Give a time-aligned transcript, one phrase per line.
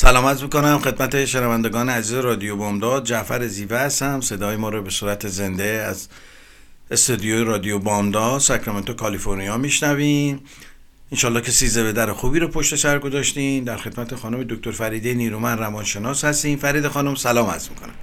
[0.00, 3.04] سلام عرض می‌کنم خدمت شنوندگان عزیز رادیو بامداد.
[3.04, 4.20] جعفر زیوه هستم.
[4.20, 6.08] صدای ما رو به صورت زنده از
[6.90, 10.40] استودیوی رادیو بامداد ساکرامنتو کالیفرنیا میشنویم.
[11.12, 13.64] انشالله که سیزه به در خوبی رو پشت سر گذاشتین.
[13.64, 16.58] در خدمت خانم دکتر فریده نیرومن روانشناس هستیم.
[16.58, 17.94] فرید خانم سلام عرض می‌کنم.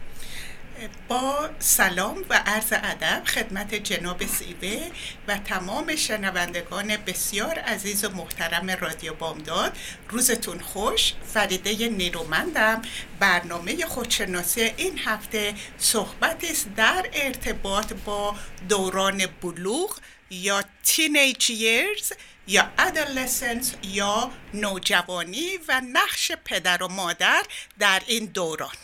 [1.07, 4.91] با سلام و عرض ادب خدمت جناب سیوه
[5.27, 9.77] و تمام شنوندگان بسیار عزیز و محترم رادیو بامداد.
[10.09, 11.13] روزتون خوش.
[11.33, 12.81] فریده نیرومندم.
[13.19, 18.35] برنامه خودشناسی این هفته صحبت است در ارتباط با
[18.69, 19.97] دوران بلوغ
[20.29, 22.13] یا تینیج years
[22.47, 27.43] یا adolescence یا نوجوانی و نقش پدر و مادر
[27.79, 28.75] در این دوران.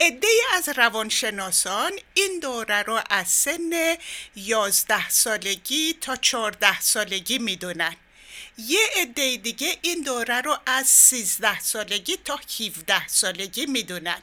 [0.00, 3.96] عده از روانشناسان این دوره رو از سن
[4.36, 7.96] 11 سالگی تا 14 سالگی می‌دونن.
[8.58, 14.22] یه عده دیگه این دوره رو از 13 سالگی تا 17 سالگی می‌دونن.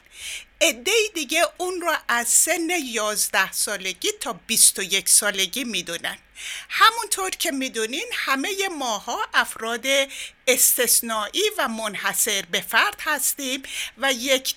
[0.60, 6.18] عده دیگه اون رو از سن 11 سالگی تا 21 سالگی می‌دونن.
[6.68, 9.86] همونطور که می‌دونین همه ماها افراد
[10.46, 13.62] استثنایی و منحصر به فرد هستیم
[13.98, 14.54] و یک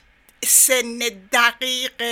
[0.48, 1.00] سن
[1.34, 2.04] دقیق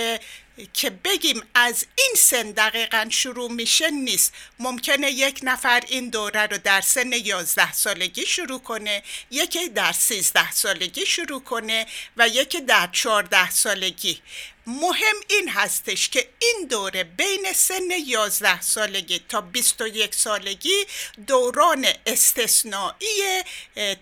[0.73, 4.34] که بگیم از این سن دقیقا شروع میشه نیست.
[4.60, 10.52] ممکنه یک نفر این دوره رو در سن 11 سالگی شروع کنه یکی در 13
[10.52, 11.86] سالگی شروع کنه
[12.18, 14.22] و یکی در 14 سالگی.
[14.68, 20.86] مهم این هستش که این دوره بین سن 11 سالگی تا 21 سالگی
[21.27, 23.44] دوران استثنایی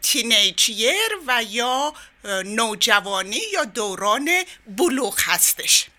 [0.01, 1.93] تینیجیر و یا
[2.45, 4.29] نوجوانی یا دوران
[4.67, 5.90] بلوغ هستش.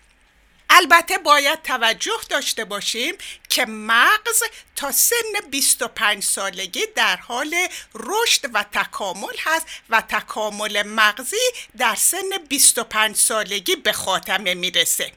[0.69, 3.15] البته باید توجه داشته باشیم
[3.49, 4.43] که مغز
[4.75, 7.55] تا سن 25 سالگی در حال
[7.95, 11.37] رشد و تکامل هست و تکامل مغزی
[11.77, 15.11] در سن 25 سالگی به خاتمه می‌رسه.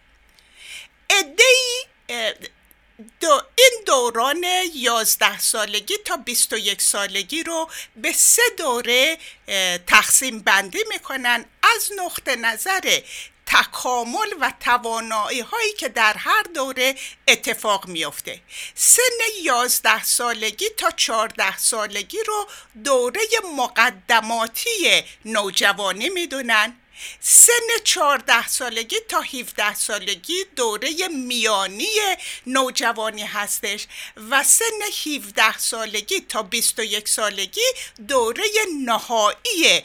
[1.10, 1.86] ادهی
[3.20, 9.18] دو این دوران 11 سالگی تا 21 سالگی رو به سه دوره
[9.86, 11.44] تقسیم بندی می‌کنن.
[11.62, 13.00] از نقطه نظر
[13.46, 16.94] تکامل و توانایی هایی که در هر دوره
[17.28, 18.40] اتفاق میافته.
[18.74, 19.02] سن
[19.42, 22.46] یازده سالگی تا چهارده سالگی رو
[22.84, 23.20] دوره
[23.56, 26.76] مقدماتی نوجوانی می‌دونن.
[27.20, 27.52] سن
[27.84, 31.86] 14 سالگی تا 17 سالگی دوره میانی
[32.46, 33.86] نوجوانی هستش
[34.30, 34.64] و سن
[35.06, 37.60] 17 سالگی تا 21 سالگی
[38.08, 38.44] دوره
[38.84, 39.82] نهایی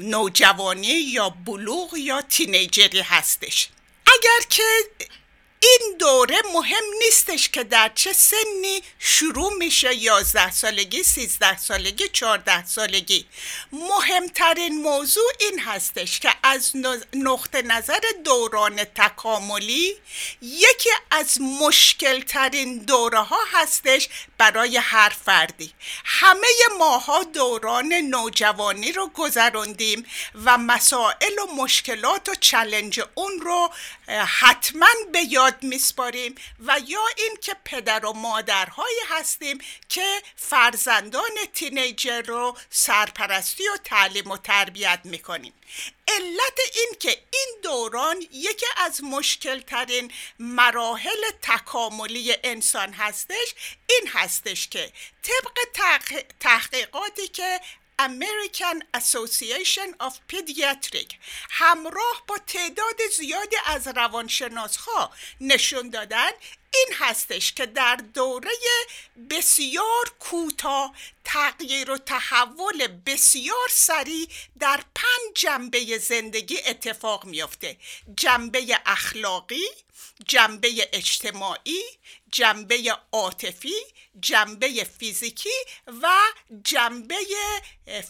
[0.00, 3.68] نوجوانی یا بلوغ یا تینیجری هستش.
[4.06, 4.62] اگر که
[5.60, 12.66] این دوره مهم نیستش که در چه سنی شروع میشه 11 سالگی 13 سالگی 14
[12.66, 13.26] سالگی.
[13.72, 16.72] مهمترین موضوع این هستش که از
[17.14, 19.96] نقطه نظر دوران تکاملی
[20.42, 25.72] یکی از مشکل ترین دوره ها هستش برای هر فردی.
[26.04, 26.46] همه
[26.78, 30.06] ماها دوران نوجوانی رو گذراندیم
[30.44, 33.70] و مسائل و مشکلات و چلنج اون رو
[34.08, 39.58] حتما به یاد میسپاریم و یا این که پدر و مادرهایی هستیم
[39.88, 45.52] که فرزندان تینیجر رو سرپرستی و تعلیم و تربیت می‌کنیم.
[46.08, 53.54] علت این که این دوران یکی از مشکل ترین مراحل تکاملی انسان هستش
[53.90, 54.92] این هستش که
[55.22, 55.58] طبق
[56.40, 57.60] تحقیقاتی که
[57.98, 61.14] American Association of Pediatric
[61.50, 66.30] همراه با تعداد زیادی از روانشناس ها نشون دادن
[66.74, 68.50] این هستش که در دوره
[69.30, 70.94] بسیار کوتاه
[71.24, 74.28] تغییر و تحول بسیار سریع
[74.58, 77.76] در پنج جنبه زندگی اتفاق میافته.
[78.16, 79.68] جنبه اخلاقی
[80.26, 81.82] جنبه اجتماعی
[82.32, 83.74] جنبه عاطفی
[84.20, 85.58] جنبه فیزیکی
[86.02, 86.08] و
[86.64, 87.16] جنبه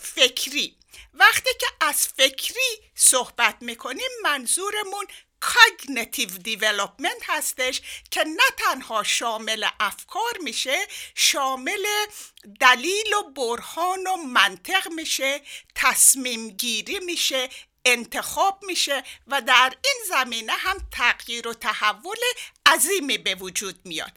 [0.02, 0.76] فکری.
[1.14, 5.06] وقتی که از فکری صحبت می‌کنیم منظورمون
[5.40, 7.80] cognitive development هستش
[8.10, 11.86] که نه تنها شامل افکار میشه شامل
[12.60, 15.40] دلیل و برهان و منطق میشه
[15.74, 17.48] تصمیم گیری میشه
[17.84, 22.16] انتخاب میشه و در این زمینه هم تغییر و تحول
[22.66, 24.12] عظیمی به وجود میاد.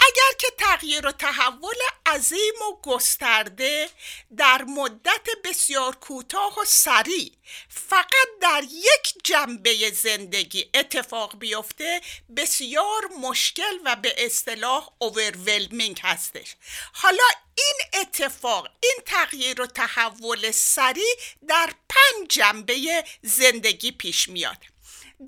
[0.00, 1.76] اگر که تغییر و تحول
[2.06, 3.90] عظیم و گسترده
[4.36, 7.32] در مدت بسیار کوتاه و سریع
[7.68, 12.00] فقط در یک جنبه زندگی اتفاق بیفته
[12.36, 16.56] بسیار مشکل و به اصطلاح اوورولمینگ هستش.
[16.92, 17.24] حالا
[17.54, 21.14] این اتفاق این تغییر و تحول سریع
[21.48, 24.58] در پنج جنبه زندگی پیش میاد.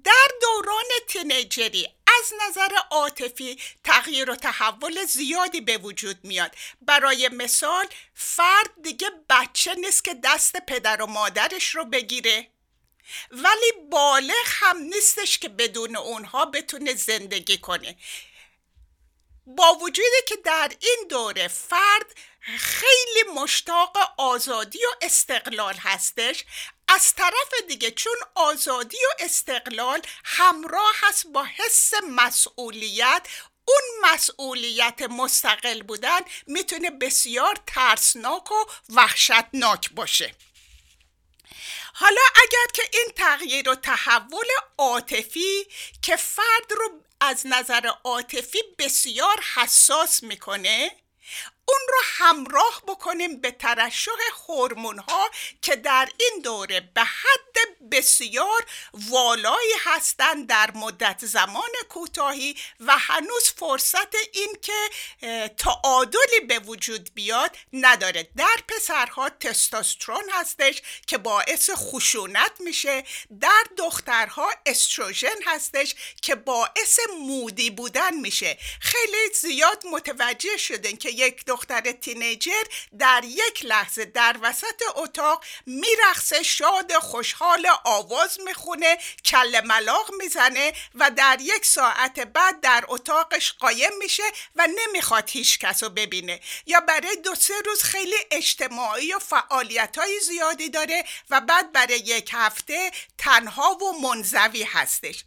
[0.05, 1.89] در دوران تینیجری
[2.19, 6.55] از نظر عاطفی تغییر و تحول زیادی به وجود میاد.
[6.83, 12.49] برای مثال فرد دیگه بچه نیست که دست پدر و مادرش رو بگیره.
[13.31, 17.97] ولی بالغ هم نیستش که بدون اونها بتونه زندگی کنه.
[19.47, 22.07] با وجودی که در این دوره فرد
[22.59, 26.45] خیلی مشتاق آزادی و استقلال هستش
[26.89, 33.27] از طرف دیگه چون آزادی و استقلال همراه هست با حس مسئولیت
[33.65, 40.35] اون مسئولیت مستقل بودن می‌تونه بسیار ترسناک و وحشتناک باشه.
[41.95, 44.47] حالا اگر که این تغییر و تحول
[44.79, 45.67] عاطفی
[46.03, 51.04] که فرد رو از نظر عاطفی بسیار حساس می‌کنه
[51.67, 54.11] اون رو همراه بکنیم به ترشح
[54.49, 55.31] هورمون ها
[55.63, 57.55] که در این دوره به حد
[57.91, 64.91] بسیار والایی هستند در مدت زمان کوتاهی و هنوز فرصت این که
[65.59, 68.29] تعادلی به وجود بیاد نداره.
[68.37, 73.05] در پسرها تستوسترون هستش که باعث خشونت میشه.
[73.41, 78.59] در دخترها استروژن هستش که باعث مودی بودن میشه.
[78.81, 82.65] خیلی زیاد متوجه شدن که یک دختر تینیجر
[82.99, 91.11] در یک لحظه در وسط اتاق میرخصه شاد خوشحال آواز می‌خونه کل ملاق می‌زنه و
[91.11, 94.23] در یک ساعت بعد در اتاقش قایم میشه
[94.57, 96.41] و نمی‌خواد هیچ کس رو ببینه.
[96.67, 101.99] یا برای دو سه روز خیلی اجتماعی و فعالیت های زیادی داره و بعد برای
[101.99, 105.25] یک هفته تنها و منزوی هستش.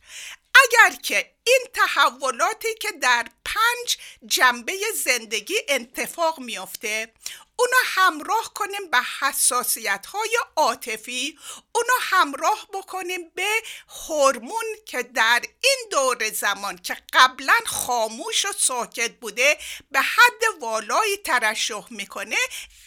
[0.63, 7.13] اگر که این تحولاتی که در پنج جنبه زندگی اتفاق میافته
[7.59, 11.39] اونو همراه کنیم به حساسیت های عاطفی
[11.75, 13.61] اونو همراه بکنیم به
[14.07, 19.57] هورمون که در این دور زمان که قبلا خاموش و ساکت بوده
[19.91, 22.37] به حد والایی ترشح می‌کنه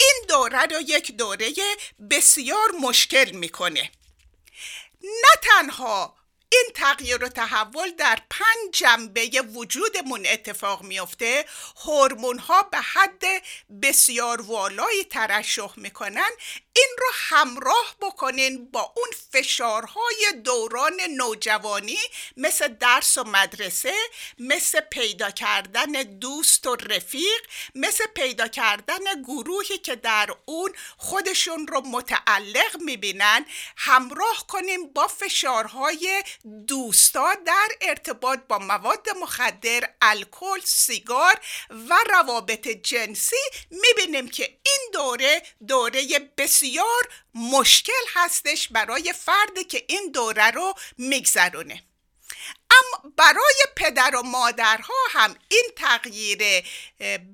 [0.00, 1.52] این دوره رو یک دوره
[2.10, 3.90] بسیار مشکل می‌کنه.
[5.02, 6.19] نه تنها
[6.52, 11.44] این تغییر و تحول در پنج جنبه وجودمون اتفاق میفته
[11.84, 13.22] هورمون ها به حد
[13.82, 16.30] بسیار والایی ترشح می‌کنن.
[16.76, 21.98] این رو همراه بکنین با اون فشارهای دوران نوجوانی
[22.36, 23.94] مثل درس و مدرسه
[24.38, 27.40] مثل پیدا کردن دوست و رفیق
[27.74, 33.46] مثل پیدا کردن گروهی که در اون خودشون رو متعلق می‌بینن.
[33.76, 36.22] همراه کنیم با فشارهای
[36.66, 41.40] دوستا در ارتباط با مواد مخدر الکل سیگار
[41.70, 43.36] و روابط جنسی.
[43.70, 46.59] می‌بینیم که این دوره دوره بسیار
[47.34, 51.82] مشکل هستش برای فردی که این دوره رو میگذرونه.
[52.70, 56.64] اما برای پدر و مادرها هم این تغییر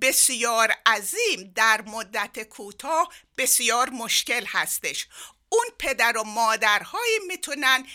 [0.01, 5.07] بسیار عظیم در مدت کوتاه بسیار مشکل هستش.
[5.49, 7.87] اون پدر و مادرهایی می‌تونن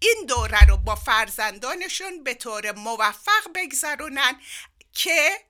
[0.00, 4.40] این دوره رو با فرزندانشون به طور موفق بگذرونن
[4.92, 5.44] که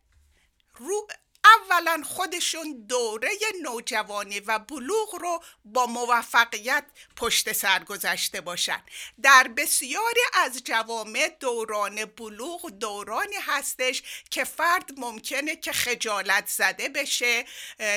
[0.75, 1.09] رو
[1.45, 3.31] اولا خودشون دوره
[3.63, 6.85] نوجوانی و بلوغ رو با موفقیت
[7.17, 8.83] پشت سر گذشته باشن.
[9.23, 17.45] در بسیاری از جوامع دوران بلوغ دورانی هستش که فرد ممکنه که خجالت زده بشه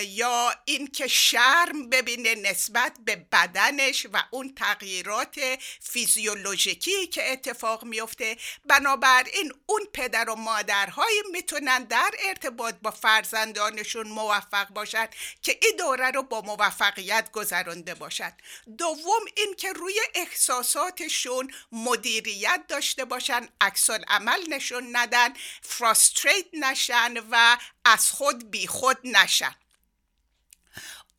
[0.07, 5.39] یا اینکه شرم ببینه نسبت به بدنش و اون تغییرات
[5.81, 14.07] فیزیولوژیکی که اتفاق میفته بنابراین اون پدر و مادرهایی می‌تونن در ارتباط با فرزند فرزندانشون
[14.07, 15.09] موفق باشند
[15.41, 18.41] که این دوره رو با موفقیت گذرانده باشند
[18.77, 27.57] دوم این که روی احساساتشون مدیریت داشته باشن عکس عمل نشون ندن فراستریت نشن و
[27.85, 29.55] از خود بی خود نشن.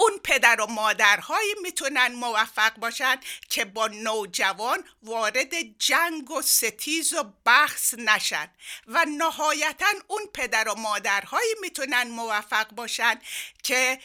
[0.00, 3.16] اون پدر و مادرهایی می‌تونن موفق باشن
[3.48, 8.50] که با نوجوان وارد جنگ و ستیز و بحث نشن
[8.86, 13.20] و نهایتا اون پدر و مادرهایی می‌تونن موفق باشن
[13.62, 13.98] که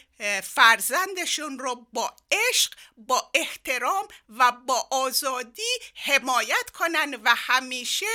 [0.44, 8.06] فرزندشون رو با عشق با احترام و با آزادی حمایت کنن و همیشه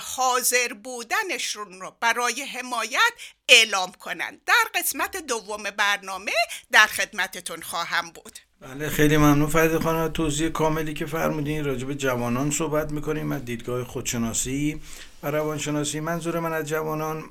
[0.00, 3.12] حاضر بودنشون رو برای حمایت
[3.48, 4.40] اعلام کنن.
[4.46, 6.32] در قسمت دوم برنامه
[6.72, 8.38] در خدمتتون خواهم بود.
[8.60, 9.48] بله خیلی ممنون.
[9.48, 11.64] فرید خانم توضیح کاملی که فرمودین.
[11.64, 14.80] راجع جوانان صحبت می‌کنیم از دیدگاه خودشناسی
[15.22, 16.00] و روانشناسی.
[16.00, 17.24] منظور من از جوانان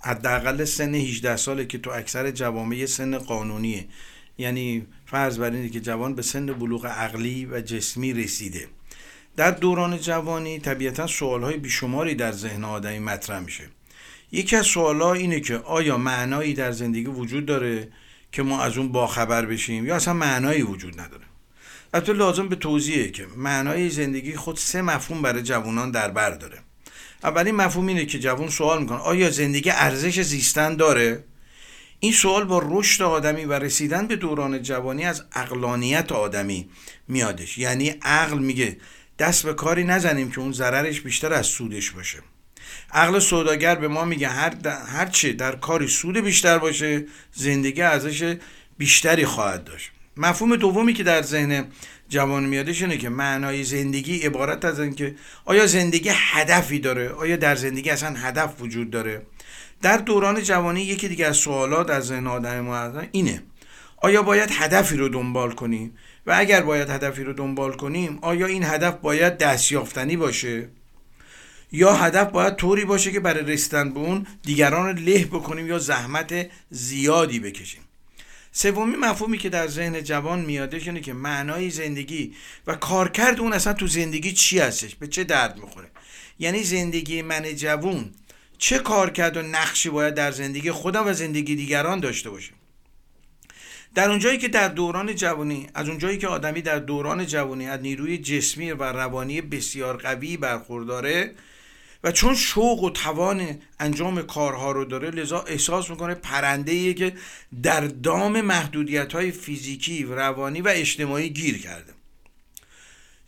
[0.00, 3.88] حداقل سن 18 ساله که تو اکثر جوامع سن قانونیه.
[4.38, 8.68] یعنی فرض بر اینه که جوان به سن بلوغ عقلی و جسمی رسیده.
[9.38, 13.64] در دوران جوانی طبیعتا سوالهای بیشماری در ذهن آدمی مطرح میشه.
[14.32, 17.88] یکی از سوالها اینه که آیا معنایی در زندگی وجود داره
[18.32, 21.24] که ما از اون باخبر بشیم یا اصلا معنایی وجود نداره؟
[21.94, 26.58] البته لازم به توضیحه که معنای زندگی خود سه مفهوم برای جوانان در بر داره.
[27.22, 31.24] اولین مفهوم اینه که جوان سوال می‌کنه آیا زندگی ارزش زیستن داره؟
[32.00, 36.68] این سوال با رشد آدمی و رسیدن به دوران جوانی از اقلانیت آدمی
[37.08, 37.58] میادش.
[37.58, 38.76] یعنی عقل میگه
[39.18, 42.18] دست به کاری نزنیم که اون ضررش بیشتر از سودش باشه.
[42.92, 48.36] عقل سوداگر به ما میگه هر, هر چه در کاری سود بیشتر باشه زندگی ارزش
[48.78, 49.90] بیشتری خواهد داشت.
[50.16, 51.66] مفهوم دومی که در ذهن
[52.08, 57.54] جوان میادش اینه که معنای زندگی عبارت از اینکه آیا زندگی هدفی داره؟ آیا در
[57.54, 59.22] زندگی اصلا هدف وجود داره؟
[59.82, 63.42] در دوران جوانی یکی دیگه از سوالات در ذهن آدم اینه.
[64.00, 68.64] آیا باید هدفی رو دنبال کنیم؟ و اگر باید هدفی رو دنبال کنیم آیا این
[68.64, 70.68] هدف باید دستیافتنی باشه؟
[71.72, 75.78] یا هدف باید طوری باشه که برای رسیدن به اون دیگران رو له بکنیم یا
[75.78, 77.80] زحمت زیادی بکشیم؟
[78.52, 82.34] سومی مفهومی که در ذهن جوان میادش اینه که معنای زندگی
[82.66, 85.88] و کارکرد اون اصلا تو زندگی چی هستش؟ به چه درد می‌خوره؟
[86.38, 88.10] یعنی زندگی من جوون
[88.58, 92.52] چه کارکرد و نقشی باید در زندگی خودم و زندگی دیگران داشته باشه
[93.94, 98.18] در اونجایی که در دوران جوانی از اونجایی که آدمی در دوران جوانی از نیروی
[98.18, 101.34] جسمی و روانی بسیار قوی برخورداره
[102.04, 107.12] و چون شوق و توان انجام کارها رو داره لذا احساس می‌کنه پرنده که
[107.62, 111.92] در دام محدودیت های فیزیکی و روانی و اجتماعی گیر کرده.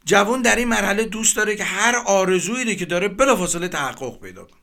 [0.05, 4.61] جوان در این مرحله دوست داره که هر آرزویی که داره بلافاصله تحقق پیدا کنه.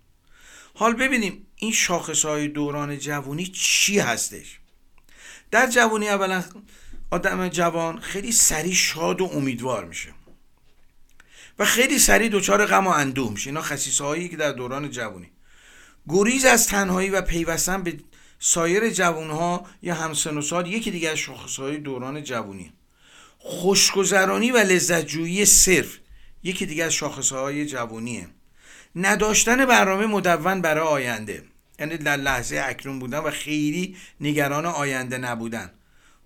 [0.74, 4.57] حال ببینیم این شاخص های دوران جوانی چی هستش؟
[5.52, 6.44] در جوانی اولا
[7.12, 10.14] آدم جوان خیلی سریع شاد و امیدوار میشه.
[11.60, 13.50] و خیلی سریع دچار غم و اندوه میشه.
[13.50, 15.32] اینا خصیصه هایی که در دوران جوانی.
[16.10, 18.00] گریز از تنهایی و پیوستن به
[18.40, 21.20] سایر جوانها یا همسن و سال یکی دیگه از
[21.58, 22.74] های دوران جوانی.
[23.38, 25.98] خوشگذرانی و لذتجویی صرف
[26.44, 27.00] یکی دیگه از
[27.32, 28.28] های جوانیه.
[28.96, 31.44] نداشتن برنامه مدون برای آینده.
[31.80, 35.72] یعنی در لحظه اکنون بودن و خیلی نگران آینده نبودن.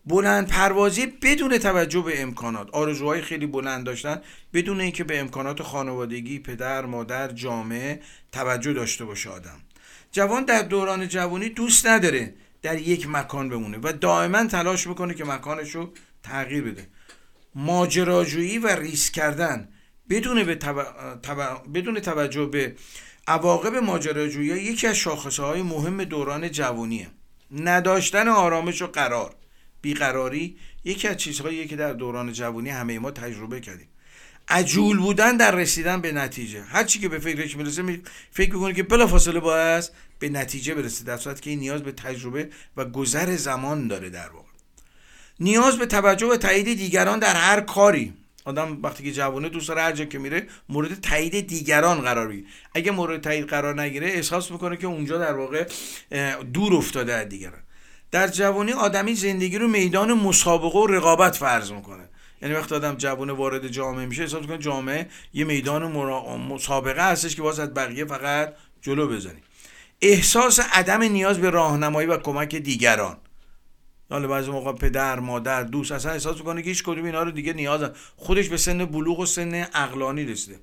[0.06, 2.70] بلند پروازی بدون توجه به امکانات.
[2.72, 4.22] آرزوهای خیلی بلند داشتن.
[4.54, 9.60] بدون اینکه به امکانات خانوادگی پدر مادر جامعه توجه داشته باشه آدم.
[10.12, 15.26] جوان در دوران جوانی دوست نداره در یک مکان بمونه و دائما تلاش می‌کنه که
[15.26, 15.94] مکانش رو
[16.24, 16.88] تغییر بده.
[17.56, 19.70] ماجراجویی و ریس کردن
[20.10, 20.56] بدون, به
[21.74, 22.76] بدون توجه به
[23.32, 27.08] عواقب ماجراجویی یکی از شاخصه های مهم دوران جوانیه.
[27.52, 29.36] نداشتن آرامش و قرار.
[29.82, 33.88] بیقراری یکی از چیزهایی که در دوران جوانی همه ما تجربه کردیم.
[34.48, 36.62] عجول بودن در رسیدن به نتیجه.
[36.62, 41.04] هر چی که به فکرش می‌رسه می فکر می‌کنه که بلافاصله باید به نتیجه برسه
[41.04, 44.48] در صورتی که این نیاز به تجربه و گذر زمان داره در واقع.
[45.40, 48.14] نیاز به توجه و تایید دیگران در هر کاری.
[48.46, 52.48] آدم وقتی که جوانه دوست داره هر جا که میره مورد تایید دیگران قرار بگیره
[52.76, 55.68] اگه مورد تایید قرار نگیره احساس می‌کنه که اونجا در واقع
[56.54, 57.64] دور افتاده از دیگران.
[58.12, 62.10] در جوانی آدمی زندگی رو میدان مسابقه و رقابت فرض می‌کنه.
[62.42, 65.92] یعنی وقتی آدم جوان وارد جامعه میشه احساس می‌کنه جامعه یه میدان
[66.52, 69.42] مسابقه هستش که باز از بقیه فقط جلو بزنی.
[70.02, 73.18] احساس عدم نیاز به راهنمایی و کمک دیگران.
[74.12, 77.54] حالا بعضی موقع پدر مادر دوست اصلا احساس می‌کنه که هیچ کدوم اینا رو دیگه
[77.54, 80.60] نیاز خودش به سن بلوغ و سن عقلانی رسیده.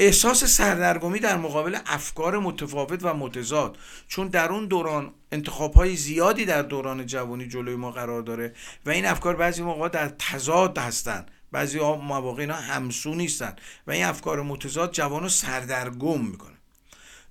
[0.00, 3.78] احساس سردرگمی در مقابل افکار متفاوت و متضاد.
[4.08, 8.54] چون در اون دوران انتخاب های زیادی در دوران جوانی جلوی ما قرار داره
[8.86, 11.26] و این افکار بعضی موقع در تضاد هستن.
[11.52, 16.56] بعضی مواقع اینا همسو نیستن و این افکار متضاد جوان رو سردرگم می‌کنه.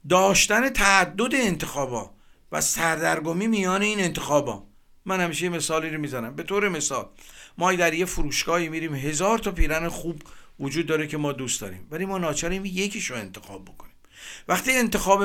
[0.10, 2.12] داشتن تعدد انتخابا
[2.52, 4.71] و سردرگمی میان این انتخابا
[5.06, 6.36] من همیشه مثالی رو می‌زنم.
[6.36, 7.06] به طور مثال
[7.58, 10.22] ما در یه فروشگاهی میریم هزار تا پیرن خوب
[10.60, 11.88] وجود داره که ما دوست داریم.
[11.92, 13.94] ولی ما ناچاریم یکیش رو انتخاب بکنیم.
[14.48, 15.24] وقتی انتخاب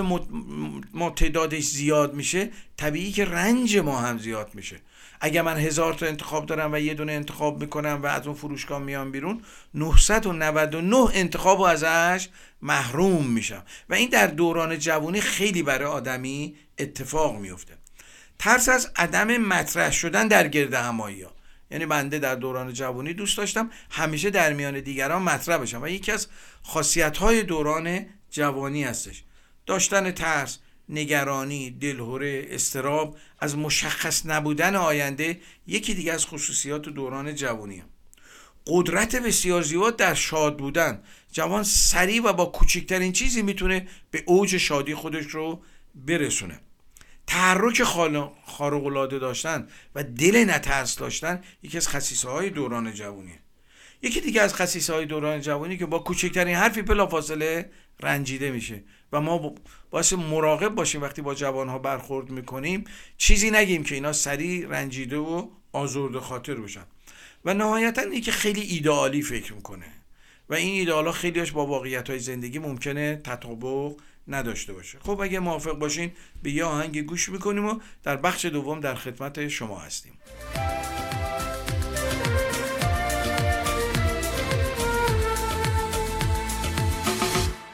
[0.94, 4.80] ما تعدادش زیاد میشه طبیعی که رنج ما هم زیاد میشه.
[5.20, 8.78] اگر من هزار تا انتخاب دارم و یه دونه انتخاب می‌کنم و از اون فروشگاه
[8.78, 9.42] میام بیرون
[9.74, 12.28] 999 انتخاب و ازش
[12.62, 13.62] محروم میشم.
[13.88, 17.78] و این در دوران جوانی خیلی برای آدمی اتفاق میفته
[18.38, 21.32] ترس از عدم مطرح شدن در گرد همایی ها.
[21.70, 26.12] یعنی بنده در دوران جوانی دوست داشتم همیشه در میان دیگران مطرح بشم و یکی
[26.12, 26.26] از
[26.62, 29.24] خاصیت های دوران جوانی هستش.
[29.66, 37.78] داشتن ترس نگرانی دلهوره استراب از مشخص نبودن آینده یکی دیگه از خصوصیات دوران جوانی
[37.78, 37.86] هم.
[38.66, 41.02] قدرت بسیار زیاد در شاد بودن.
[41.32, 45.62] جوان سریع و با کوچکترین چیزی می‌تونه به اوج شادی خودش رو
[45.94, 46.60] برسونه.
[47.26, 47.82] تحرک
[48.46, 53.38] خارق داشتن و دل نترس داشتن یکی از خصیصه های دوران جوانیه
[54.02, 59.20] یکی دیگه از خصیصه های دوران جوانی که با کوچکترین حرفی بلافاصله رنجیده میشه و
[59.20, 59.54] ما
[59.90, 62.84] باعث مراقب باشیم وقتی با جوان ها برخورد می‌کنیم
[63.16, 66.84] چیزی نگیم که اینا سریع رنجیده و آزرده خاطر بشن.
[67.44, 69.86] و نهایتا اینی که خیلی ایدئالی فکر می‌کنه.
[70.48, 73.96] و این ایدئالا خیلیش با واقعیت های زندگی ممکنه تطابق
[74.28, 74.98] نداشته باشه.
[75.02, 79.48] خب اگه موافق باشین به یه آهنگ گوش می‌کنیم و در بخش دوم در خدمت
[79.48, 80.12] شما هستیم.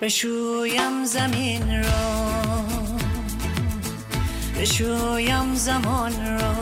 [0.00, 2.22] بشویم زمین را.
[4.60, 6.54] بشویم زمان را.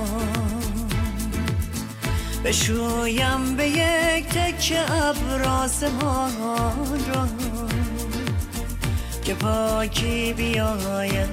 [2.45, 7.29] بشویم به یک تک ابراز را.
[9.25, 11.29] که پاکی بیایم.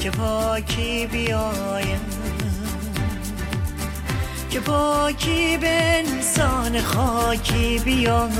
[0.00, 2.00] که پاکی بیایم.
[4.50, 8.30] که پاکی به انسان خاکی بیایم.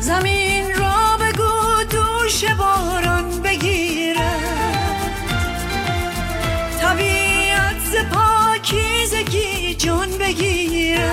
[0.00, 2.79] زمین را بگو دوش باران
[8.60, 11.10] پاکیزگی جان بگیره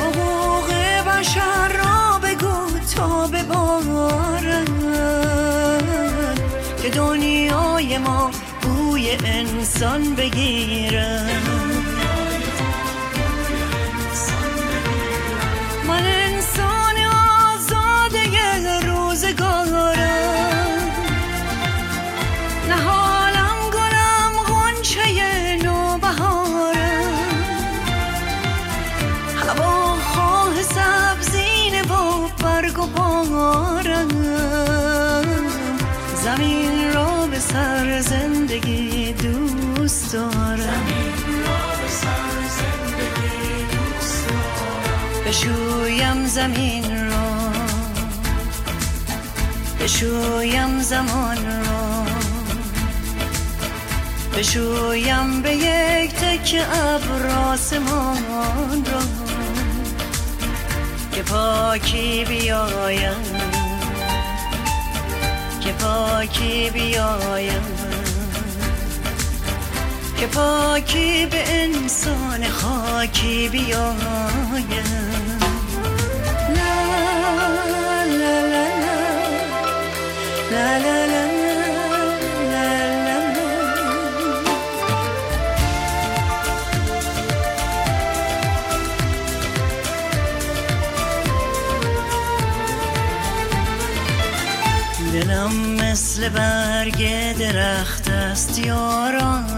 [0.00, 0.68] حقوق
[1.08, 4.64] بشر را بگو تا ببارن
[6.82, 8.30] که دنیای ما
[8.62, 11.63] بوی انسان بگیرن
[45.34, 47.52] بشویم زمین را
[49.80, 52.06] بشویم زمان را
[54.36, 59.02] بشویم به یک تک ابر آسمان را
[61.12, 63.22] که پاکی بیایم.
[65.60, 67.62] که پاکی بیایم.
[70.16, 74.33] که پاکی به انسان خاکی بیایم.
[95.94, 97.02] مثل برگ
[97.38, 99.53] درخت است یاران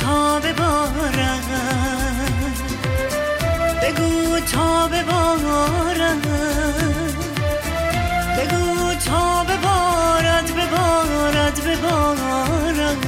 [0.00, 1.44] تا ببارد
[3.82, 6.26] بگو تا ببارد
[8.38, 13.06] بگو تا ببارد ببارد ببارد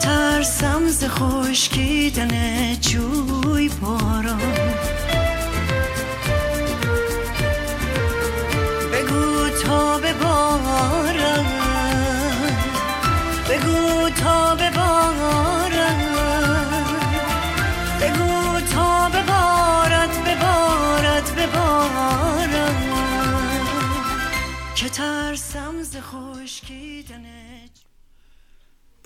[0.00, 2.30] ترسم ز خشکیدن
[2.80, 4.40] جوی باران.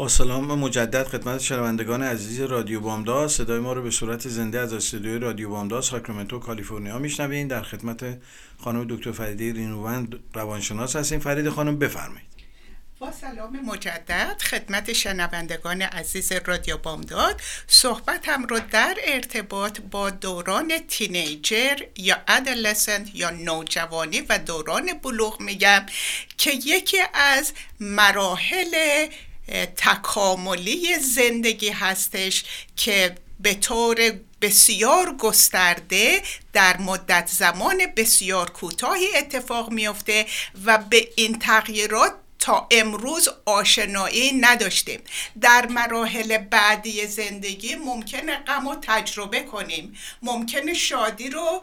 [0.04, 3.28] با سلام مجدد خدمت شنوندگان عزیز رادیو بامداد.
[3.28, 8.18] صدای ما رو به صورت زنده از استودیوی رادیو بامداد ساکرامنتو کالیفرنیا میشنوین در خدمت
[8.58, 11.20] خانم دکتر فریده رینووند روانشناس هستیم.
[11.20, 12.26] فرید خانم بفرمایید.
[12.98, 17.40] با سلام مجدد خدمت شنوندگان عزیز رادیو بامداد.
[17.66, 25.86] صحبتم رو در ارتباط با دوران تینیجر یا ادلسنت یا نوجوانی و دوران بلوغ میگم
[26.38, 29.06] که یکی از مراحل
[29.76, 32.44] تکاملی زندگی هستش
[32.76, 40.26] که به طور بسیار گسترده در مدت زمان بسیار کوتاهی اتفاق میفته
[40.64, 45.00] و به این تغییرات تا امروز آشنایی نداشتیم.
[45.40, 49.96] در مراحل بعدی زندگی ممکنه غم رو تجربه کنیم.
[50.22, 51.62] ممکنه شادی رو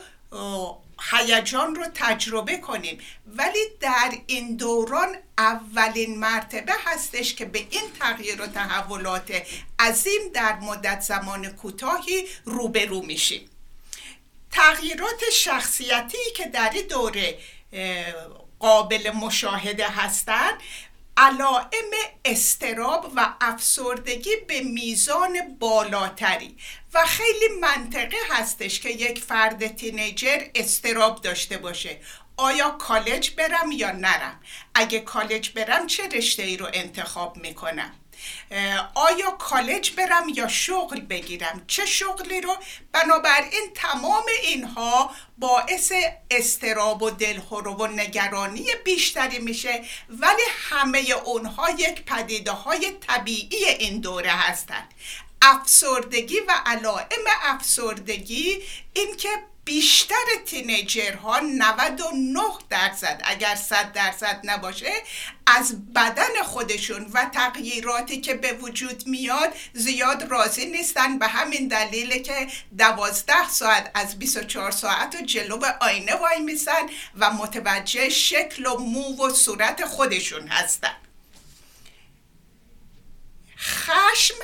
[1.09, 2.99] هیجان رو تجربه کنیم.
[3.27, 9.43] ولی در این دوران اولین مرتبه هستش که به این تغییر و تحولات
[9.79, 13.49] عظیم در مدت زمان کوتاهی روبرو میشیم.
[14.51, 17.37] تغییرات شخصیتی که در این دوره
[18.59, 20.53] قابل مشاهده هستند
[21.21, 21.91] علائم
[22.25, 26.57] استراب و افسردگی به میزان بالاتری.
[26.93, 31.97] و خیلی منطقه هستش که یک فرد تینیجر استراب داشته باشه.
[32.37, 34.39] آیا کالج برم یا نرم؟
[34.73, 37.93] اگه کالج برم چه رشته ای رو انتخاب می‌کنم؟
[38.93, 42.57] آیا کالج برم یا شغل بگیرم؟ چه شغلی رو؟
[42.91, 45.91] بنابراین تمام اینها باعث
[46.31, 49.85] استراب و دلخورو و نگرانی بیشتری میشه.
[50.09, 54.93] ولی همه اونها یک پدیده های طبیعی این دوره هستند
[55.41, 58.59] افسردگی و علائم افسردگی
[58.93, 59.29] این که
[59.65, 64.91] بیشتر تینیجرها 99 درصد اگر 100 درصد نباشه
[65.45, 71.19] از بدن خودشون و تغییراتی که به وجود میاد زیاد راضی نیستن.
[71.19, 72.47] به همین دلیله که
[72.77, 79.25] 12 ساعت از 24 ساعت و جلو آینه وای میسن و متوجه شکل و مو
[79.25, 80.95] و صورت خودشون هستن.
[83.57, 84.35] خشم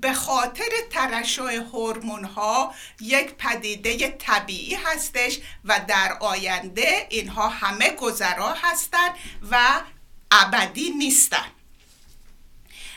[0.00, 8.54] به خاطر ترشح هورمون ها یک پدیده طبیعی هستش و در آینده اینها همه گذرا
[8.62, 9.14] هستند
[9.50, 9.80] و
[10.30, 11.57] ابدی نیستند.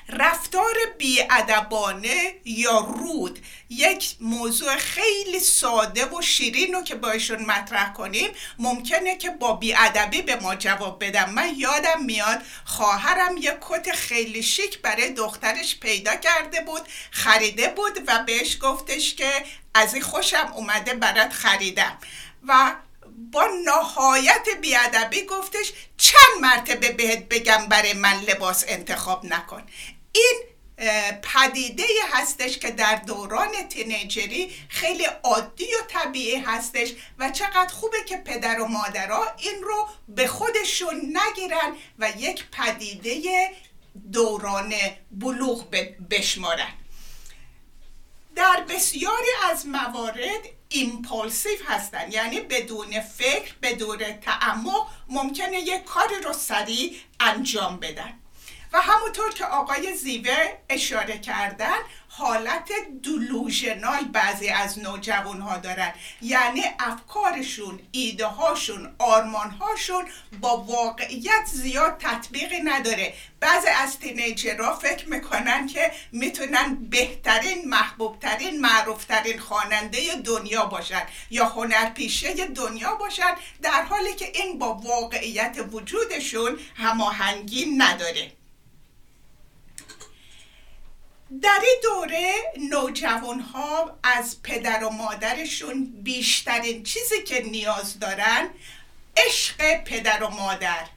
[0.10, 3.40] رفتار بیادبانه یا رود.
[3.70, 10.22] یک موضوع خیلی ساده و شیرین رو که باشون مطرح کنیم ممکنه که با بیادبی
[10.22, 16.16] به ما جواب بدم من یادم میاد خواهرم یک کت خیلی شیک برای دخترش پیدا
[16.16, 19.32] کرده بود خریده بود و بهش گفتش که
[19.74, 21.98] از این خوشم اومده برات خریدم.
[22.48, 22.76] و
[23.32, 29.64] با نهایت بیادبی گفتش چند مرتبه بهت بگم برای من لباس انتخاب نکن.
[30.12, 30.44] این
[31.22, 38.18] پدیده هستش که در دوران تینیجری خیلی عادی و طبیعی هستش و چقدر خوبه که
[38.18, 43.22] پدر و مادرها این رو به خودشون نگیرن و یک پدیده
[44.12, 44.74] دوران
[45.12, 45.76] بلوغ
[46.10, 46.74] بشمارن.
[48.36, 52.12] در بسیاری از موارد ایمپولسیو هستن.
[52.12, 58.14] یعنی بدون فکر بدون تعمق ممکنه یک کاری رو سریع انجام بدن.
[58.74, 61.78] و همونطور که آقای زیوه اشاره کردن
[62.14, 62.70] حالت
[63.04, 65.94] دلوژنال بعضی از نوجوان ها دارن.
[66.22, 70.06] یعنی افکارشون ایده هاشون آرمان هاشون
[70.40, 73.14] با واقعیت زیاد تطبیقی نداره.
[73.40, 82.48] بعضی از تینیجرها فکر می‌کنن که می‌تونن بهترین محبوبترین معروفترین خواننده دنیا باشن یا هنرپیشه
[82.48, 88.41] دنیا باشن در حالی که این با واقعیت وجودشون هماهنگی نداره.
[91.40, 92.34] در این دوره
[92.70, 98.50] نوجوان ها از پدر و مادرشون بیشترین چیزی که نیاز دارن
[99.18, 100.88] عشق پدر و مادر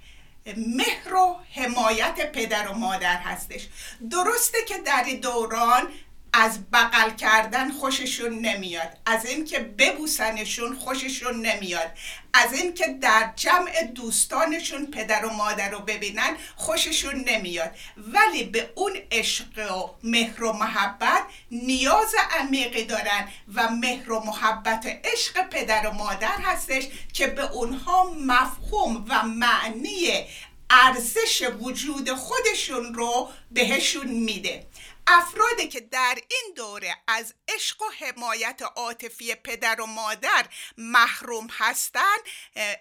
[0.56, 3.68] مهر و حمایت پدر و مادر هستش.
[4.10, 5.88] درسته که در دوران
[6.36, 8.98] از بغل کردن خوششون نمیاد.
[9.06, 11.90] از اینکه ببوسنشون خوششون نمیاد.
[12.32, 17.70] از اینکه در جمع دوستانشون پدر و مادر رو ببینن خوششون نمیاد.
[17.96, 24.86] ولی به اون عشق و مهر و محبت نیاز عمیقی دارن و مهر و محبت
[25.04, 30.24] عشق پدر و مادر هستش که به اونها مفهوم و معنی
[30.70, 34.66] ارزش وجود خودشون رو بهشون میده.
[35.06, 40.46] افرادی که در این دوره از عشق و حمایت عاطفی پدر و مادر
[40.78, 42.20] محروم هستند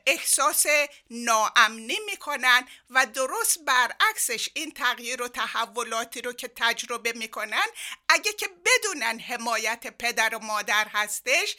[0.06, 0.66] احساس
[1.10, 7.68] ناامنی می‌کنن و درست برعکسش این تغییر و تحولاتی رو که تجربه می‌کنن
[8.10, 11.56] اگه که بدونن حمایت پدر و مادر هستش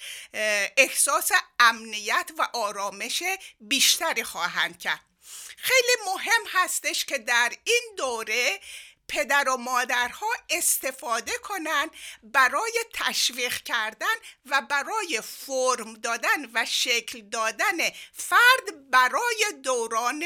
[0.77, 3.23] احساس امنیت و آرامش
[3.61, 5.05] بیشتری خواهند کرد.
[5.57, 8.61] خیلی مهم هستش که در این دوره
[9.09, 11.91] پدر و مادرها استفاده کنند
[12.23, 14.15] برای تشویق کردن
[14.47, 20.25] و برای فرم دادن و شکل دادن فرد برای دوران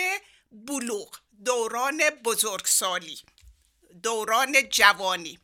[0.53, 3.19] بلوغ دوران بزرگسالی
[4.03, 5.39] دوران جوانی.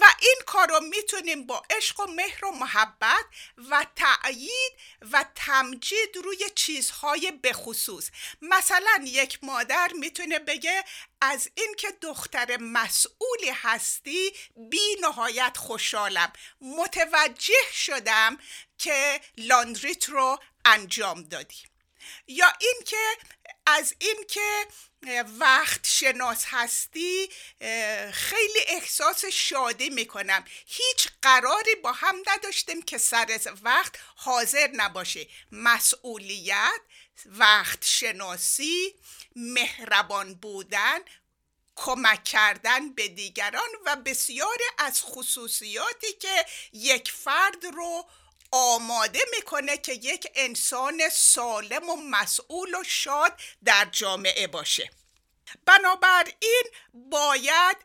[0.00, 3.24] و این کار رو می‌تونیم با عشق و مهر و محبت
[3.70, 4.72] و تأیید
[5.12, 8.10] و تمجید روی چیزهای بخصوص.
[8.42, 10.84] مثلا یک مادر می‌تونه بگه
[11.20, 16.32] از اینکه دختر مسئولی هستی بی نهایت خوشحالم.
[16.60, 18.38] متوجه شدم
[18.78, 21.77] که لاندریت رو انجام دادی.
[22.26, 23.16] یا اینکه
[23.66, 24.66] از اینکه
[25.38, 27.30] وقت شناس هستی
[28.12, 30.44] خیلی احساس شادی می‌کنم.
[30.66, 35.26] هیچ قراری با هم نداشتیم که سر وقت حاضر نباشه.
[35.52, 36.80] مسئولیت
[37.26, 38.94] وقت شناسی
[39.36, 40.98] مهربان بودن
[41.76, 48.08] کمک کردن به دیگران و بسیاری از خصوصیاتی که یک فرد رو
[48.50, 54.90] آماده می‌کنه که یک انسان سالم و مسئول و شاد در جامعه باشه.
[55.66, 57.76] بنابراین باید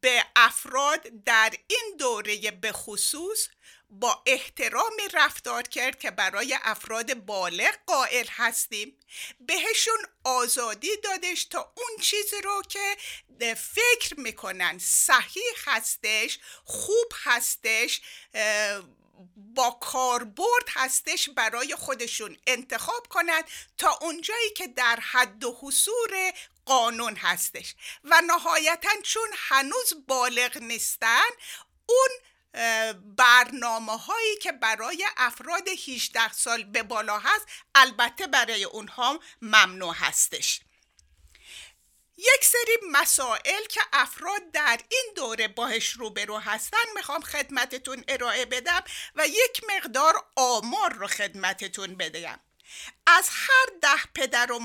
[0.00, 3.48] به افراد در این دوره به خصوص
[3.90, 8.98] با احترامی رفتار کرد که برای افراد بالغ قائل هستیم.
[9.40, 12.96] بهشون آزادی دادش تا اون چیزی رو که
[13.54, 18.00] فکر می‌کنن صحیح هستش خوب هستش
[19.36, 23.44] با کاربرد هستش برای خودشون انتخاب کنند
[23.78, 26.32] تا اونجایی که در حد و حصور
[26.64, 27.74] قانون هستش.
[28.04, 31.28] و نهایتا چون هنوز بالغ نیستن
[31.86, 32.08] اون
[33.16, 40.60] برنامه هایی که برای افراد 18 سال به بالا هست البته برای اونها ممنوع هستش.
[42.20, 48.84] یک سری مسائل که افراد در این دوره باهش روبرو هستن می‌خوام خدمتتون ارائه بدم
[49.14, 52.40] و یک مقدار آمار رو خدمتتون بدم.
[53.06, 54.60] از هر ده پدر و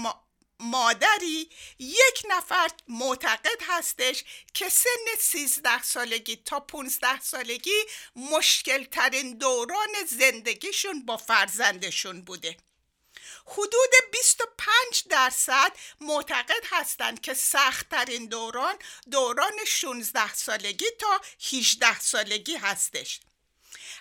[0.59, 7.83] مادری یک نفر معتقد هستش که سن 13 سالگی تا 15 سالگی
[8.15, 12.57] مشکل ترین دوران زندگیشون با فرزندشون بوده.
[13.45, 18.75] حدود 25 درصد معتقد هستند که سختترین دوران
[19.11, 23.19] دوران 16 سالگی تا 18 سالگی هستش.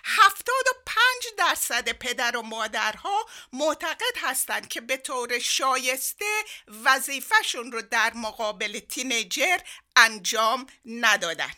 [0.03, 6.43] 75 درصد پدر و مادرها معتقد هستند که به طور شایسته
[6.85, 9.57] وظیفهشون رو در مقابل تینیجر
[9.95, 11.51] انجام ندادن.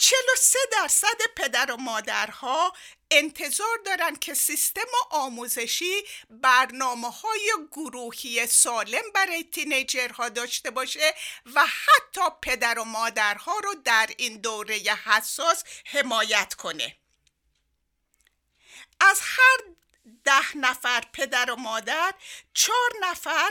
[0.00, 2.72] 43 درصد پدر و مادرها
[3.10, 11.14] انتظار دارند که سیستم آموزشی برنامه های گروهی سالم برای تینیجرها داشته باشه
[11.54, 16.96] و حتی پدر و مادرها رو در این دوره حساس حمایت کنه.
[19.00, 19.58] از هر
[20.24, 22.14] ده نفر پدر و مادر
[22.54, 23.50] چهار نفر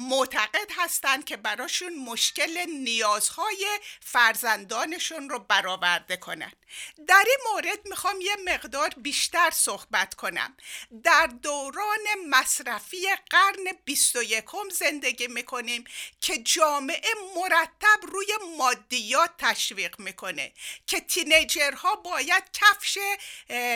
[0.00, 3.66] معتقد هستند که براشون مشکل نیازهای
[4.00, 6.65] فرزندانشون رو برآورده کنند
[7.08, 10.56] در این مورد می‌خوام یه مقدار بیشتر صحبت کنم.
[11.02, 15.84] در دوران مصرفی قرن 21 زندگی می‌کنیم
[16.20, 18.26] که جامعه مرتب روی
[18.58, 20.52] مادیات تشویق می‌کنه
[20.86, 22.98] که تینیجرها باید کفش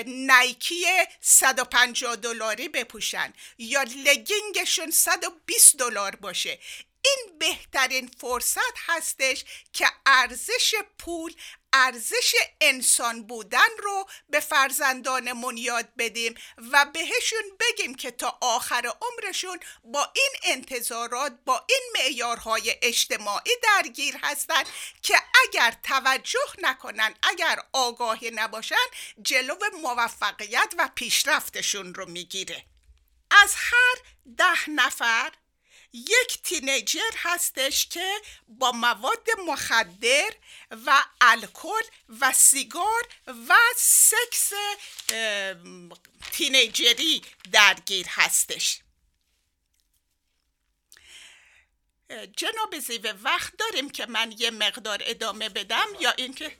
[0.07, 0.87] نایکی
[1.21, 6.59] 150 دلاری بپوشن یا لگینگشون 120 دلار باشه.
[7.05, 11.35] این بهترین فرصت هستش که ارزش پول
[11.73, 16.35] ارزش انسان بودن رو به فرزندانمون یاد بدیم
[16.73, 24.17] و بهشون بگیم که تا آخر عمرشون با این انتظارات با این معیارهای اجتماعی درگیر
[24.23, 24.63] هستن
[25.03, 28.77] که اگر توجه نکنن اگر آگاهی نباشن
[29.23, 32.65] جلو موفقیت و پیشرفتشون رو می‌گیره.
[33.31, 33.97] از هر
[34.37, 35.33] ده نفر
[35.93, 40.31] یک تینیجر هستش که با مواد مخدر
[40.87, 41.83] و الکل
[42.21, 44.53] و سیگار و سکس
[46.33, 47.23] تینیجری
[47.53, 48.81] درگیر هستش.
[52.37, 56.57] جناب زیوه وقت داریم که من یه مقدار ادامه بدم یا اینکه؟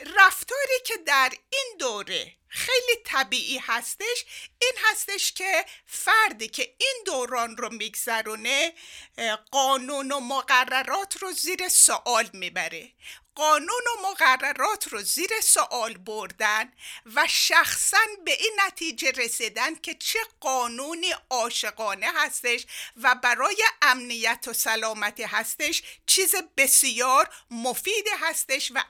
[0.00, 4.24] رفتاری که در این دوره خیلی طبیعی هستش
[4.58, 8.72] این هستش که فردی که این دوران رو میگذرونه
[9.50, 12.92] قانون و مقررات رو زیر سوال می‌بره.
[13.34, 16.72] قانون و مقررات رو زیر سوال بردن
[17.14, 24.52] و شخصا به این نتیجه رسیدن که چه قانونی عاشقانه هستش و برای امنیت و
[24.52, 28.82] سلامتی هستش چیز بسیار مفید هستش و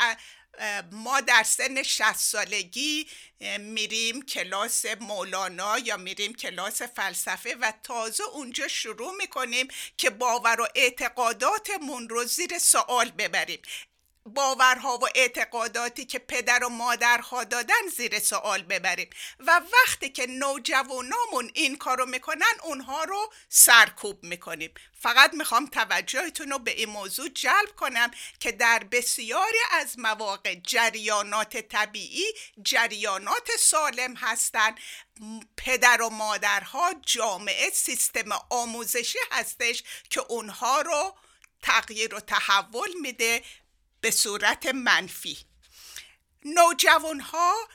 [0.93, 3.07] ما در سن 60 سالگی
[3.59, 10.67] میریم کلاس مولانا یا میریم کلاس فلسفه و تازه اونجا شروع می‌کنیم که باور و
[10.75, 13.61] اعتقاداتمون رو زیر سوال ببریم.
[14.27, 19.11] باورها و اعتقاداتی که پدر و مادرها دادن زیر سوال ببریم.
[19.39, 24.75] و وقتی که نوجوانامون این کارو می‌کنن اونها رو سرکوب می‌کنیم.
[25.01, 28.11] فقط می‌خوام توجهتون رو به این موضوع جلب کنم
[28.41, 32.25] که در بسیاری از مواقع جریانات طبیعی
[32.63, 34.79] جریانات سالم هستند
[35.57, 41.15] پدر و مادرها جامعه سیستم آموزشی هستش که اونها رو
[41.63, 43.43] تغییر و تحول میده
[44.05, 45.39] به صورت منفی.
[46.45, 47.69] نوجوان ها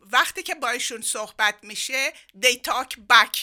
[0.00, 3.38] وقتی که بایشون صحبت میشه they talk back.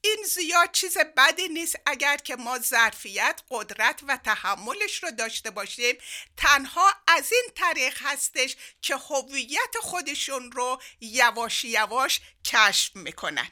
[0.00, 5.96] این زیاد چیز بدی نیست اگر که ما ظرفیت قدرت و تحملش رو داشته باشیم.
[6.36, 13.48] تنها از این طریق هستش که هویت خودشون رو یواش یواش کشف می‌کنن.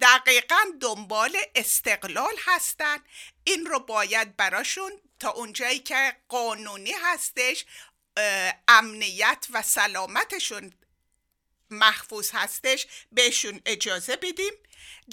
[0.00, 2.98] دقیقا دنبال استقلال هستن.
[3.44, 7.64] این رو باید براشون تا اونجایی که قانونی هستش
[8.68, 10.72] امنیت و سلامتشون
[11.70, 14.52] محفوظ هستش بهشون اجازه بدیم.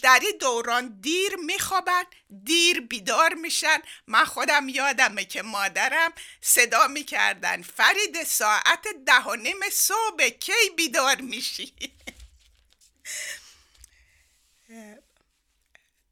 [0.01, 2.03] در این دوران دیر میخوابن
[2.43, 3.81] دیر بیدار میشن.
[4.07, 11.21] من خودم یادمه که مادرم صدا می‌کردن فرید ساعت ده و نیم صبح کی بیدار
[11.21, 11.73] میشی؟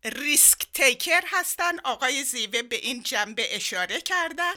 [0.03, 1.79] ریسک تیکر هستن.
[1.79, 4.53] آقای زیوه به این جنبه اشاره کردن.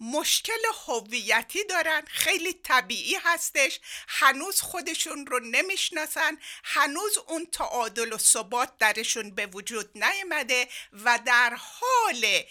[0.00, 2.02] مشکل هویتی دارن.
[2.06, 3.80] خیلی طبیعی هستش.
[4.08, 6.38] هنوز خودشون رو نمی‌شناسن.
[6.64, 12.42] هنوز اون تعادل و ثبات درشون به وجود نیامده و در حال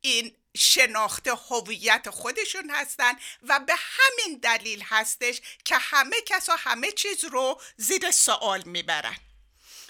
[0.00, 6.92] این شناخت هویت خودشون هستن و به همین دلیل هستش که همه کس و همه
[6.92, 9.16] چیز رو زیر سوال می‌برن.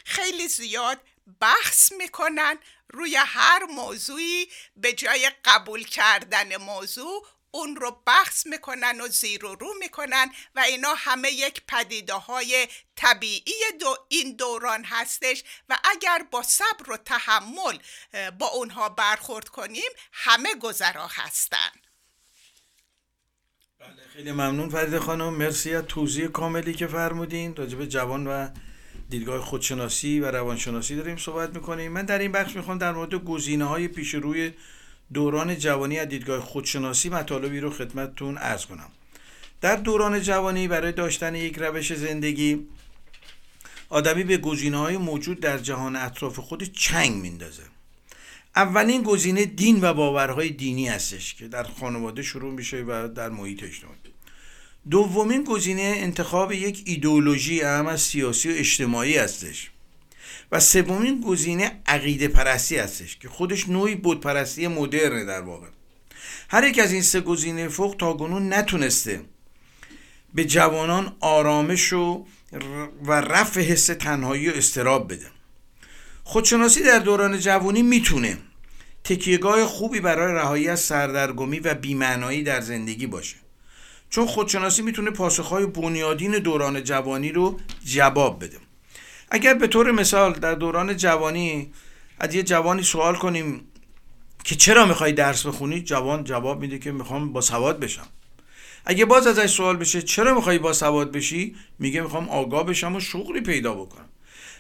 [0.04, 1.00] خیلی زیاد
[1.40, 2.58] بحث می‌کنن
[2.88, 9.54] روی هر موضوعی به جای قبول کردن موضوع اون رو بحث می‌کنن و زیر و
[9.54, 16.26] رو می‌کنن و اینا همه یک پدیده های طبیعی دو این دوران هستش و اگر
[16.30, 17.78] با صبر و تحمل
[18.38, 21.70] با اونها برخورد کنیم همه گذرا هستن.
[23.78, 25.34] بله خیلی ممنون فرید خانم.
[25.34, 27.56] مرسی از توضیح کاملی که فرمودین.
[27.56, 28.48] راجب جوان و
[29.10, 31.92] دیدگاه خودشناسی و روانشناسی داریم صحبت می‌کنیم.
[31.92, 34.52] من در این بخش می‌خوام در مورد گزینه های پیش روی
[35.14, 38.90] دوران جوانی از دیدگاه خودشناسی مطالبی رو خدمتتون ارز کنم.
[39.60, 42.66] در دوران جوانی برای داشتن یک روش زندگی
[43.88, 47.62] آدمی به گزینه های موجود در جهان اطراف خود چنگ میندازه.
[48.56, 53.62] اولین گزینه دین و باورهای دینی هستش که در خانواده شروع میشه و در محیط
[53.62, 54.09] اجتماعی.
[54.90, 59.70] دومین گزینه انتخاب یک ایدئولوژی اهم از سیاسی و اجتماعی هستش.
[60.52, 65.66] و سومین گزینه عقیده پرستی هستش که خودش نوعی بود پرستی مدرنه در واقع.
[66.48, 69.20] هر یک از این سه گزینه فوق تا گنون نتونسته
[70.34, 72.26] به جوانان آرامش و
[73.02, 75.26] و رفع حس تنهایی و استراب بده.
[76.24, 78.38] خودشناسی در دوران جوانی می‌تونه
[79.04, 83.36] تکیهگاه خوبی برای رهایی از سردرگمی و بیمعنایی در زندگی باشه.
[84.10, 88.58] چون خودشناسی می‌تونه پاسخهای بنیادین دوران جوانی رو جواب بده.
[89.30, 91.72] اگر به طور مثال در دوران جوانی
[92.18, 93.64] از یه جوانی سوال کنیم
[94.44, 98.06] که چرا می‌خوای درس بخونی جوان جواب میده که می‌خوام با سواد بشم.
[98.84, 103.00] اگه باز ازش سوال بشه چرا می‌خوای با سواد بشی؟ میگه می‌خوام آگاه بشم و
[103.00, 104.08] شغلی پیدا بکنم.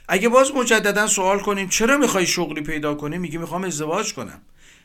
[0.08, 4.40] اگه باز مجددا سوال کنیم چرا می‌خوای شغلی پیدا کنی؟ میگه می‌خوام ازدواج کنم.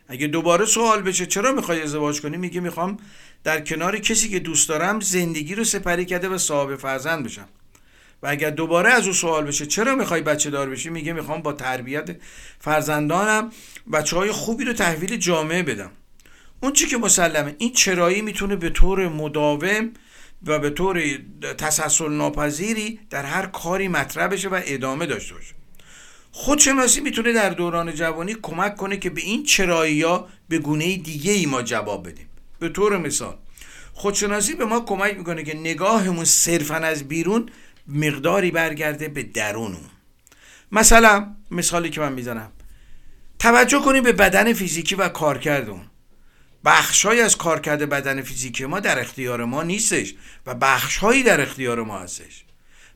[0.07, 2.97] اگه دوباره سوال بشه چرا می‌خوای ازدواج کنی؟ میگه می‌خوام
[3.43, 7.47] در کنار کسی که دوست دارم زندگی رو سپری کرده و صاحب فرزند بشم.
[8.23, 11.53] و اگر دوباره از او سوال بشه چرا می‌خوای بچه دار بشی؟ میگه می‌خوام با
[11.53, 12.17] تربیت
[12.59, 13.51] فرزندانم
[13.93, 15.91] بچه های خوبی رو تحویل جامعه بدم.
[16.61, 19.91] اون چی که مسلمه این چرایی می‌تونه به طور مداوم
[20.45, 21.03] و به طور
[21.57, 25.55] تسلسل ناپذیری در هر کاری مطرح بشه و ادامه داشته باشه.
[26.37, 31.31] خودشناسی می‌تونه در دوران جوانی کمک کنه که به این چرایی ها به گونه دیگه
[31.31, 32.29] ای ما جواب بدیم.
[32.59, 33.37] به طور مثال
[33.93, 37.49] خودشناسی به ما کمک می‌کنه که نگاهمون صرفا از بیرون
[37.87, 39.89] مقداری برگرده به درونمون.
[40.71, 42.51] مثلا مثالی که من می‌زنم.
[43.39, 45.85] توجه کنیم به بدن فیزیکی و کارکرد اون
[46.65, 50.13] بخشهایی از کارکرد بدن فیزیکی ما در اختیار ما نیستش
[50.45, 52.43] و بخشهایی در اختیار ما هستش.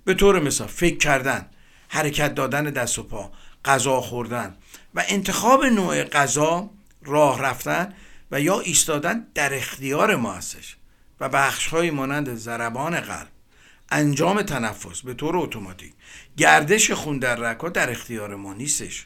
[0.05, 1.45] به طور مثال فکر کردن.
[1.89, 3.31] حرکت دادن دست و پا
[3.65, 4.55] غذا خوردن
[4.95, 6.69] و انتخاب نوع غذا
[7.03, 7.93] راه رفتن
[8.31, 10.77] و یا ایستادن در اختیار ما هستش
[11.19, 13.27] و بخشهایی مانند ضربان قلب
[13.91, 15.93] انجام تنفس به طور اتوماتیک
[16.37, 19.05] گردش خون در رگها در اختیار ما نیستش.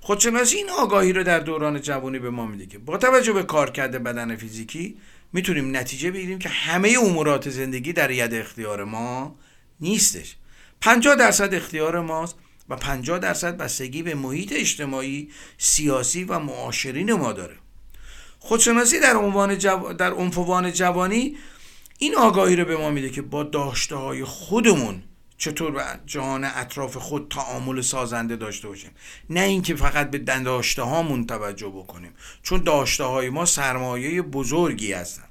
[0.00, 4.02] خودشناسی این آگاهی رو در دوران جوانی به ما میده که با توجه به کارکرد
[4.02, 4.96] بدن فیزیکی
[5.32, 9.36] می‌تونیم نتیجه بگیریم که همه امورات زندگی در ید اختیار ما
[9.80, 10.36] نیستش.
[10.80, 12.36] 50 درصد اختیار ماست
[12.68, 17.56] و 50 درصد بستگی به محیط اجتماعی سیاسی و معاشرین ما داره.
[18.38, 19.92] خودشناسی در عنوان جو...
[19.92, 21.36] در عنفوان جوانی
[21.98, 25.02] این آگاهی رو به ما میده که با داشته های خودمون
[25.38, 28.90] چطور به جهان اطراف خود تعامل سازنده داشته باشیم.
[29.30, 32.12] نه اینکه فقط به داشته هامون توجه بکنیم
[32.42, 35.28] چون داشته های ما سرمایه بزرگی هستن.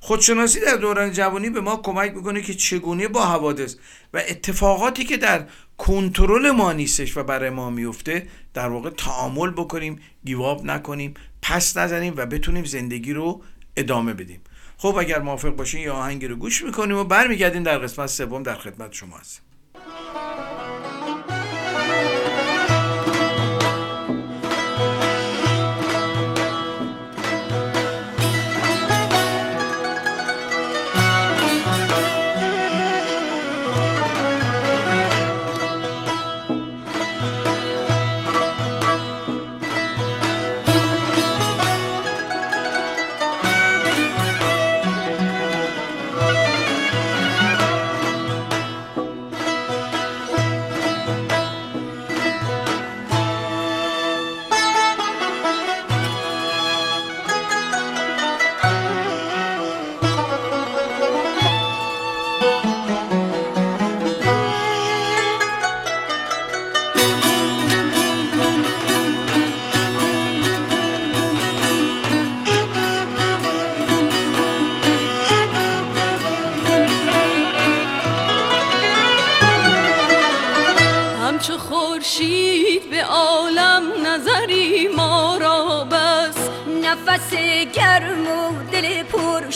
[0.00, 3.76] خودشناسی در دوران جوانی به ما کمک می‌کنه که چگونه با حوادث
[4.14, 5.46] و اتفاقاتی که در
[5.78, 12.14] کنترل ما نیستش و برای ما میفته در واقع تعامل بکنیم گیواب نکنیم پس نزنیم
[12.16, 13.42] و بتونیم زندگی رو
[13.76, 14.40] ادامه بدیم.
[14.76, 18.54] خب اگر موافق باشین یا آهنگی رو گوش می‌کنیم و برمیگردیم در قسمت سوم در
[18.54, 19.44] خدمت شما هستیم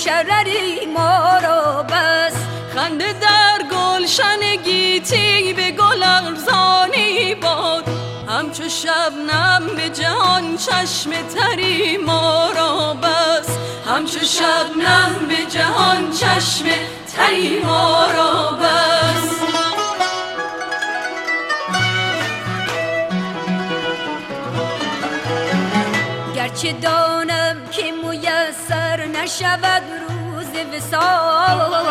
[0.05, 2.35] شرری ما را بس.
[2.75, 7.85] خنده در گلشن گیتی به گل ارزانی باد.
[8.29, 13.49] همچو شبنم به جهان چشم تری ما را بس.
[13.87, 16.65] همچو شبنم به جهان چشم
[17.17, 19.35] تری ما را بس.
[26.37, 26.73] گرچه
[29.35, 31.85] میسر نشود وسال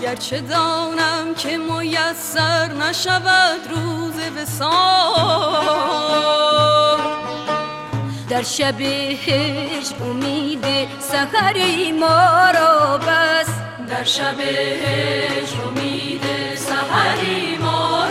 [0.00, 5.52] گرچه دانم که میسر نشود روز وسال
[8.28, 10.64] در شب هجر امید
[11.00, 13.48] سحری ما را بس
[13.88, 16.22] در شب هجر امید
[16.56, 18.08] سحری ما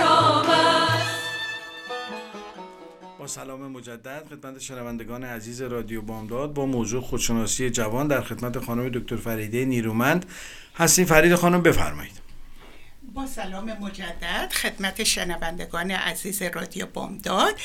[3.22, 8.90] با سلام مجدد خدمت شنوندگان عزیز رادیو بامداد با موضوع خودشناسی جوان در خدمت خانم
[8.90, 10.26] دکتر فریده نیرومند
[10.76, 11.06] هستیم.
[11.06, 12.22] فرید خانم بفرمایید.
[13.14, 17.60] با سلام مجدد خدمت شنوندگان عزیز رادیو بامداد.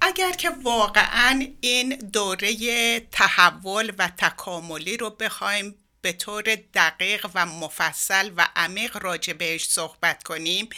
[0.00, 5.74] اگر که واقعا این دوره تحول و تکاملی رو بخوایم
[6.08, 10.68] به طور دقیق و مفصل و عمیق راجع بهش صحبت کنیم.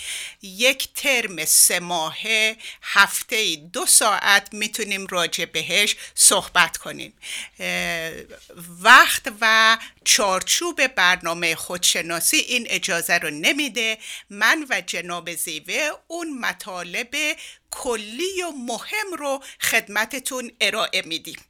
[0.43, 7.13] یک ترم سه ماهه هفته دو ساعت می‌تونیم راجع بهش صحبت کنیم.
[8.81, 13.99] وقت و چارچوب برنامه خودشناسی این اجازه رو نمیده.
[14.31, 17.17] من و جناب زیوه اون مطالب
[17.71, 21.41] کلی و مهم رو خدمتتون ارائه میدیم.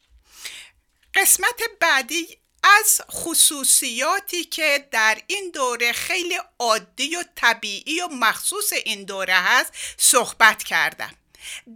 [1.15, 9.05] قسمت بعدی از خصوصیاتی که در این دوره خیلی عادی و طبیعی و مخصوص این
[9.05, 11.15] دوره هست صحبت کردم.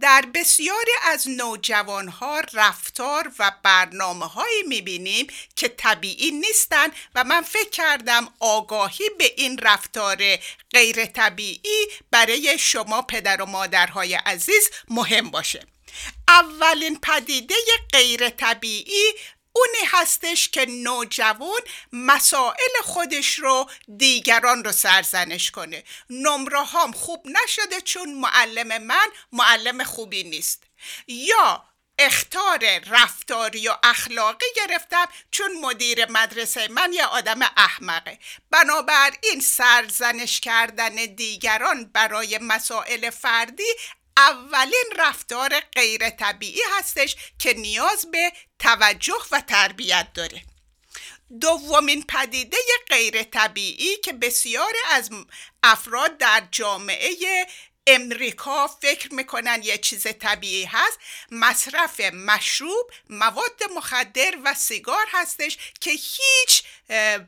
[0.01, 7.69] در بسیاری از نوجوانها رفتار و برنامه هایی می‌بینیم که طبیعی نیستن و من فکر
[7.69, 10.17] کردم آگاهی به این رفتار
[10.73, 15.65] غیر طبیعی برای شما پدر و مادرهای عزیز مهم باشه.
[16.27, 17.55] اولین پدیده
[17.93, 19.13] غیر طبیعی
[19.55, 21.61] اونی هستش که نوجوان
[21.93, 25.83] مسائل خودش رو دیگران رو سرزنش کنه.
[26.09, 30.63] نمره هام خوب نشده چون معلم من معلم خوبی نیست.
[31.07, 31.65] یا
[31.99, 38.19] اختار رفتاری و اخلاقی گرفتم چون مدیر مدرسه من یه آدم احمقه.
[38.51, 43.73] بنابراین سرزنش کردن دیگران برای مسائل فردی
[44.17, 50.41] اولین رفتار غیر طبیعی هستش که نیاز به توجه و تربیت داره.
[51.41, 52.57] دومین پدیده
[52.89, 55.09] غیر طبیعی که بسیاری از
[55.63, 57.47] افراد در جامعه
[57.87, 60.99] امریکا فکر می‌کنن یه چیز طبیعی هست.
[61.31, 66.63] مصرف مشروب مواد مخدر و سیگار هستش که هیچ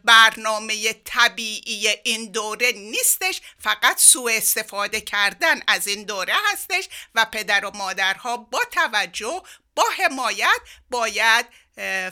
[0.03, 3.41] برنامه طبیعی این دوره نیستش.
[3.59, 9.43] فقط سوء استفاده کردن از این دوره هستش و پدر و مادرها با توجه
[9.75, 11.45] با حمایت باید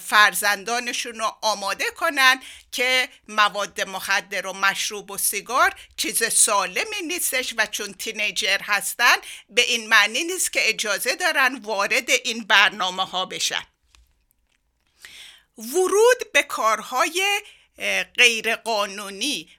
[0.01, 2.41] فرزندانشون رو آماده کنن
[2.71, 9.15] که مواد مخدر و مشروب و سیگار چیز سالمی نیستش و چون تینیجر هستن
[9.49, 13.63] به این معنی نیست که اجازه دارن وارد این برنامه ها بشن.
[15.57, 17.41] ورود به کارهای
[18.17, 19.49] غیر قانونی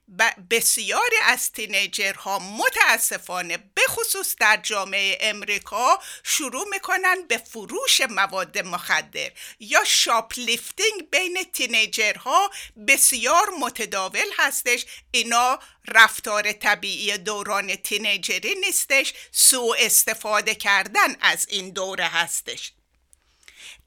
[0.51, 9.31] بسیاری از تینیجرها متاسفانه به خصوص در جامعه امریکا شروع می‌کنن به فروش مواد مخدر
[9.61, 12.51] یا شاپلیفتینگ بین تینیجرها
[12.89, 14.87] بسیار متداول هستش.
[15.11, 15.59] اینا
[15.89, 22.73] رفتار طبیعی دوران تینیجری نیستش سوء استفاده کردن از این دوره هستش.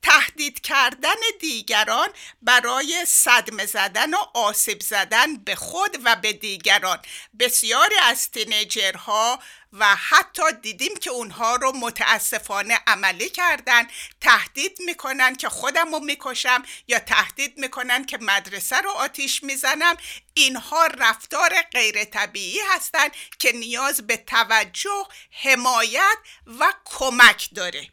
[0.02, 2.10] تهدید کردن دیگران
[2.41, 7.00] برای صدمه زدن و آسیب زدن به خود و به دیگران.
[7.39, 9.39] بسیاری از تینیجرها
[9.74, 13.88] و حتی دیدیم که اونها رو متاسفانه عملی کردن
[14.22, 19.97] تهدید می‌کنن که خودم رو می‌کشم یا تهدید می‌کنن که مدرسه رو آتیش می‌زنم.
[20.34, 25.08] اینها رفتار غیر طبیعی هستند که نیاز به توجه
[25.43, 26.18] حمایت
[26.60, 27.88] و کمک داره.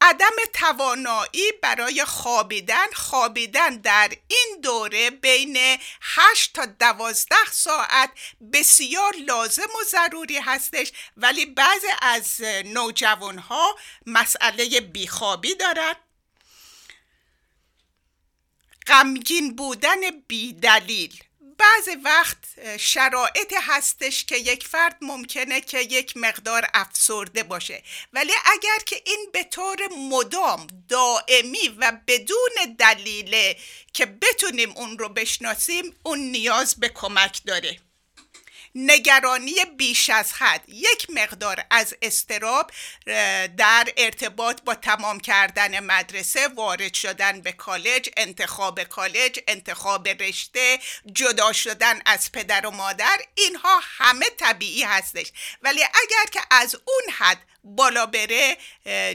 [0.00, 5.56] عدم توانایی برای خوابیدن خوابیدن در این دوره بین
[6.00, 8.10] 8 تا 12 ساعت
[8.52, 10.92] بسیار لازم و ضروری هستش.
[11.16, 13.76] ولی بعضی از نوجوان ها
[14.06, 15.96] مسئله بیخوابی دارند
[18.86, 21.25] غمگین بودن بیدلیل.
[21.58, 22.38] بعضی وقت
[22.76, 27.82] شرایط هستش که یک فرد ممکنه که یک مقدار افسرده باشه.
[28.12, 29.78] ولی اگر که این به طور
[30.10, 33.54] مدام دائمی و بدون دلیل
[33.92, 37.85] که بتونیم اون رو بشناسیم اون نیاز به کمک داره.
[38.78, 40.64] نگرانی بیش از حد.
[40.68, 42.70] یک مقدار از استراب
[43.56, 50.78] در ارتباط با تمام کردن مدرسه وارد شدن به کالج انتخاب کالج انتخاب رشته
[51.12, 55.32] جدا شدن از پدر و مادر اینها همه طبیعی هستش.
[55.62, 58.56] ولی اگر که از اون حد بالا بره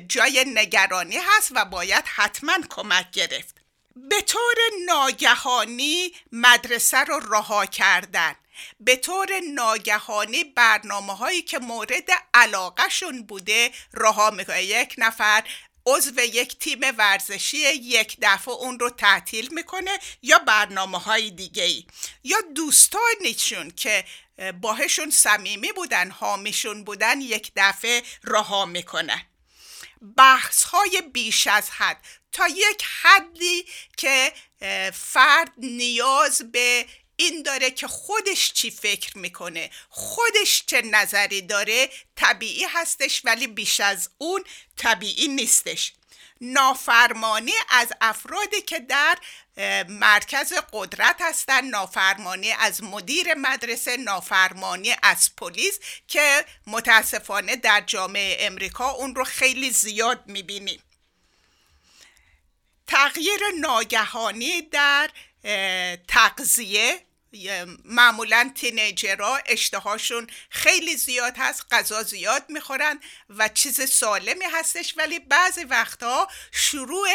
[0.07, 3.55] جای نگرانی هست و باید حتما کمک گرفت.
[3.95, 4.55] به طور
[4.85, 8.35] ناگهانی مدرسه رو رها کردن.
[8.79, 14.63] به طور ناگهانی برنامه هایی که مورد علاقهشون بوده رها می‌کنه.
[14.63, 15.43] یک نفر
[15.85, 21.85] عضو یک تیم ورزشی یک دفعه اون رو تعطیل می‌کنه یا برنامه های دیگه ای
[22.23, 24.05] یا دوستانشون که
[24.61, 29.21] باهشون صمیمی بودن حامیشون بودن یک دفعه رها می‌کنن
[30.17, 32.05] بحث های بیش از حد.
[32.31, 33.65] تا یک حدی
[33.97, 34.33] که
[34.93, 36.85] فرد نیاز به
[37.21, 43.79] این داره که خودش چی فکر می‌کنه خودش چه نظری داره طبیعی هستش ولی بیش
[43.79, 44.43] از اون
[44.77, 45.93] طبیعی نیستش.
[46.41, 49.17] نافرمانی از افرادی که در
[49.89, 58.89] مرکز قدرت هستن نافرمانی از مدیر مدرسه نافرمانی از پلیس که متاسفانه در جامعه امریکا
[58.89, 60.83] اون رو خیلی زیاد می‌بینیم.
[62.87, 65.09] تغییر ناگهانی در
[66.07, 67.05] تغذیه
[67.85, 75.63] معمولا تینیجرها اشتهاشون خیلی زیاد هست غذا زیاد می‌خورن و چیز سالمی هستش ولی بعضی
[75.63, 77.07] وقتها شروع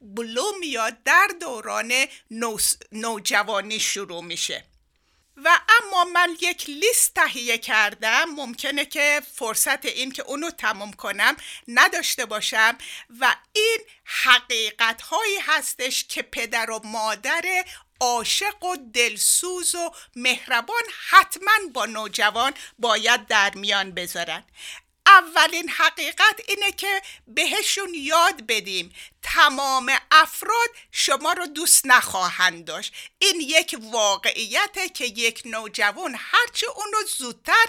[0.00, 1.92] بلوم یا در دوران
[2.92, 4.64] نوجوانی شروع میشه.
[5.36, 11.36] و اما من یک لیست تهیه کردم ممکنه که فرصت این که اونو تمام کنم
[11.68, 12.78] نداشته باشم.
[13.20, 17.64] و این حقیقت هایی هستش که پدر و مادر
[18.02, 24.44] عاشق و دلسوز و مهربان حتما با نوجوان باید در میان بذارن.
[25.06, 28.94] اولین حقیقت اینه که بهشون یاد بدیم.
[29.22, 32.92] تمام افراد شما رو دوست نخواهند داشت.
[33.18, 37.66] این یک واقعیته که یک نوجوان هرچه اونو زودتر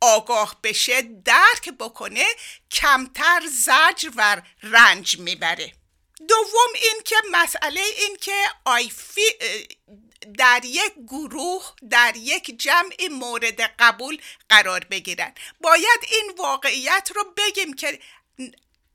[0.00, 2.26] آگاه بشه درک بکنه
[2.70, 5.72] کمتر زجر و رنج می‌بره.
[6.28, 9.22] دوم این که مسئله این که آیفی
[10.38, 14.18] در یک گروه در یک جمع مورد قبول
[14.48, 15.34] قرار بگیرن.
[15.60, 17.98] باید این واقعیت رو بگیم که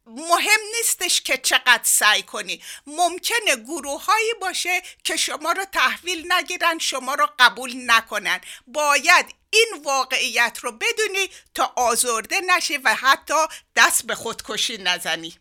[0.05, 2.63] مهم نیستش که چقدر سعی کنی.
[2.87, 8.41] ممکنه گروه هایی باشه که شما رو تحویل نگیرن شما رو قبول نکنن.
[8.67, 15.39] باید این واقعیت رو بدونی تا آزرده نشی و حتی دست به خودکشی نزنی.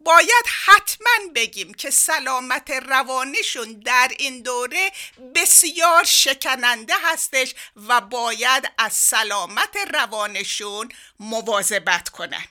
[0.00, 4.90] باید حتما بگیم که سلامت روانیشون در این دوره
[5.34, 10.88] بسیار شکننده هستش و باید از سلامت روانشون
[11.20, 12.44] مواظبت کنن.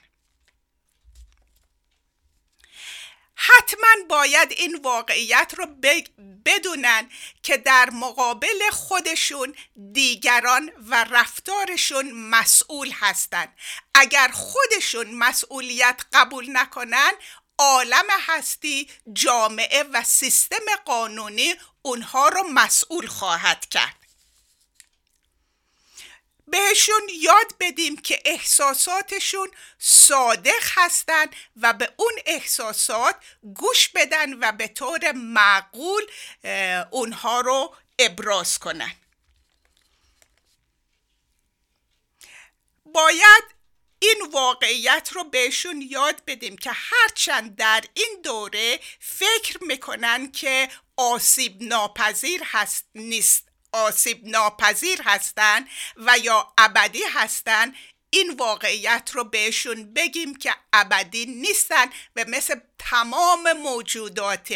[3.42, 5.66] حتما باید این واقعیت رو
[6.44, 7.10] بدونن
[7.42, 9.54] که در مقابل خودشون
[9.92, 13.56] دیگران و رفتارشون مسئول هستند
[13.94, 17.12] اگر خودشون مسئولیت قبول نکنن
[17.58, 23.99] عالم هستی جامعه و سیستم قانونی اونها رو مسئول خواهد کرد.
[26.50, 33.16] بهشون یاد بدیم که احساساتشون صادق هستند و به اون احساسات
[33.54, 36.02] گوش بدن و به طور معقول
[36.90, 38.92] اونها رو ابراز کنن.
[42.84, 43.44] باید
[43.98, 51.62] این واقعیت رو بهشون یاد بدیم که هرچند در این دوره فکر می‌کنن که آسیب
[51.62, 53.49] ناپذیر هست نیست.
[53.72, 57.74] آسیب ناپذیر هستن و یا ابدی هستن
[58.10, 64.54] این واقعیت رو بهشون بگیم که ابدی نیستن و مثل تمام موجودات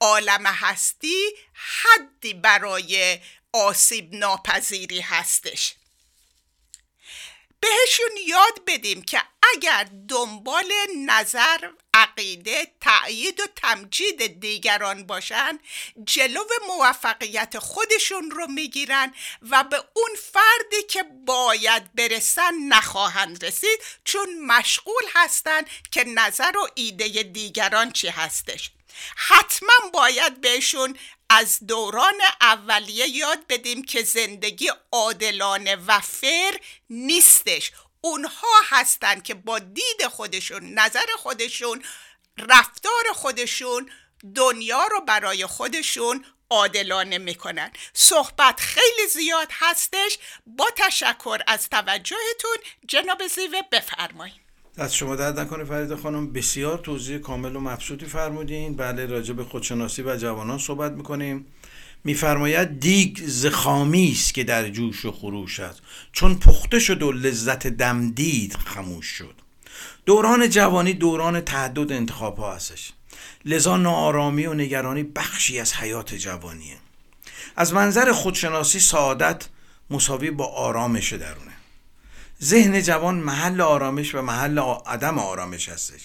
[0.00, 1.24] عالم هستی
[1.54, 3.18] حدی برای
[3.52, 5.74] آسیب ناپذیری هستش.
[7.60, 9.22] بهشون یاد بدیم که
[9.56, 10.72] اگر دنبال
[11.06, 15.58] نظر عقیده تأیید و تمجید دیگران باشن
[16.04, 19.14] جلو موفقیت خودشون رو می‌گیرن
[19.50, 26.68] و به اون فردی که باید برسن نخواهند رسید چون مشغول هستن که نظر و
[26.74, 28.70] ایده دیگران چی هستش.
[29.16, 30.98] حتما باید بهشون
[31.30, 36.60] از دوران اولیه یاد بدیم که زندگی عادلانه و فر
[36.90, 37.72] نیستش.
[38.00, 41.82] اونها هستند که با دید خودشون نظر خودشون
[42.38, 43.90] رفتار خودشون
[44.34, 47.70] دنیا رو برای خودشون عادلانه می‌کنن.
[47.94, 50.18] صحبت خیلی زیاد هستش.
[50.46, 52.56] با تشکر از توجهتون
[52.88, 54.40] جناب زیوه بفرمایید.
[54.76, 56.32] از شما درد نکنه فرید خانم.
[56.32, 58.76] بسیار توضیح کامل و مبسوطی فرمودین.
[58.76, 61.52] بله راجع به خودشناسی و جوانان صحبت می‌کنیم.
[62.04, 65.82] میفرماید دیگ زخامی است که در جوش و خروش است.
[66.12, 69.34] چون پخته شد و لذت دمدید خموش شد.
[70.06, 72.92] دوران جوانی دوران تعدد انتخاب ها هستش.
[73.44, 76.76] لذا ناآرامی و نگرانی بخشی از حیات جوانیه.
[77.56, 79.48] از منظر خودشناسی سعادت
[79.90, 81.52] مساوی با آرامش درونه.
[82.42, 86.00] ذهن جوان محل آرامش و محل عدم آرامش هستش.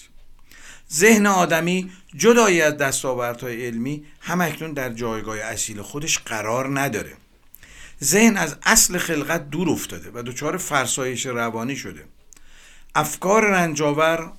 [0.92, 7.16] ذهن آدمی جدای از دستاوردهای علمی هم اکنون در جایگاه اصیل خودش قرار نداره.
[8.04, 12.04] ذهن از اصل خلقت دور افتاده و دچار فرسایش روانی شده.
[12.94, 14.32] افکار رنجاور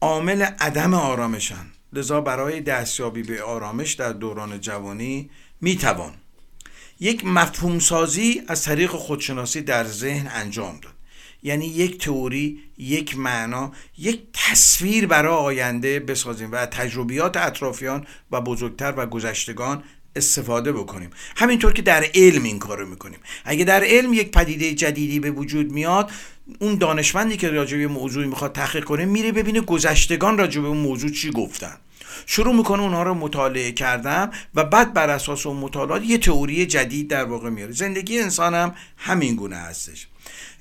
[0.00, 6.14] عامل عدم آرامشن لذا برای دستیابی به آرامش در دوران جوانی می‌توان
[7.00, 10.92] یک مفهوم سازی از طریق خودشناسی در ذهن انجام داد.
[11.42, 18.94] یعنی یک تئوری یک معنا یک تصویر برای آینده بسازیم و تجربیات اطرافیان و بزرگتر
[18.96, 19.82] و گذشتگان
[20.16, 21.10] استفاده بکنیم.
[21.36, 23.18] همینطور که در علم این کارو می‌کنیم.
[23.44, 26.10] اگه در علم یک پدیده جدیدی به وجود میاد
[26.58, 30.78] اون دانشمندی که راجع به موضوعی می‌خواد تحقیق کنه میره ببینه گذشتگان راجع به اون
[30.78, 31.76] موضوع چی گفتن.
[32.26, 37.08] شروع می‌کنه اونها رو مطالعه کردم و بعد بر اساس اون مطالعات یه تئوری جدید
[37.08, 37.72] در واقع میاره.
[37.72, 40.06] زندگی انسان هم همین گونه هستش.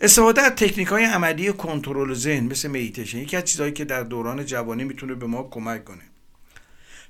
[0.02, 4.46] استفاده از تکنیک های عملی کنترل ذهن مثل میتیشن یکی از چیزهایی که در دوران
[4.46, 6.04] جوانی می‌تونه به ما کمک کنه.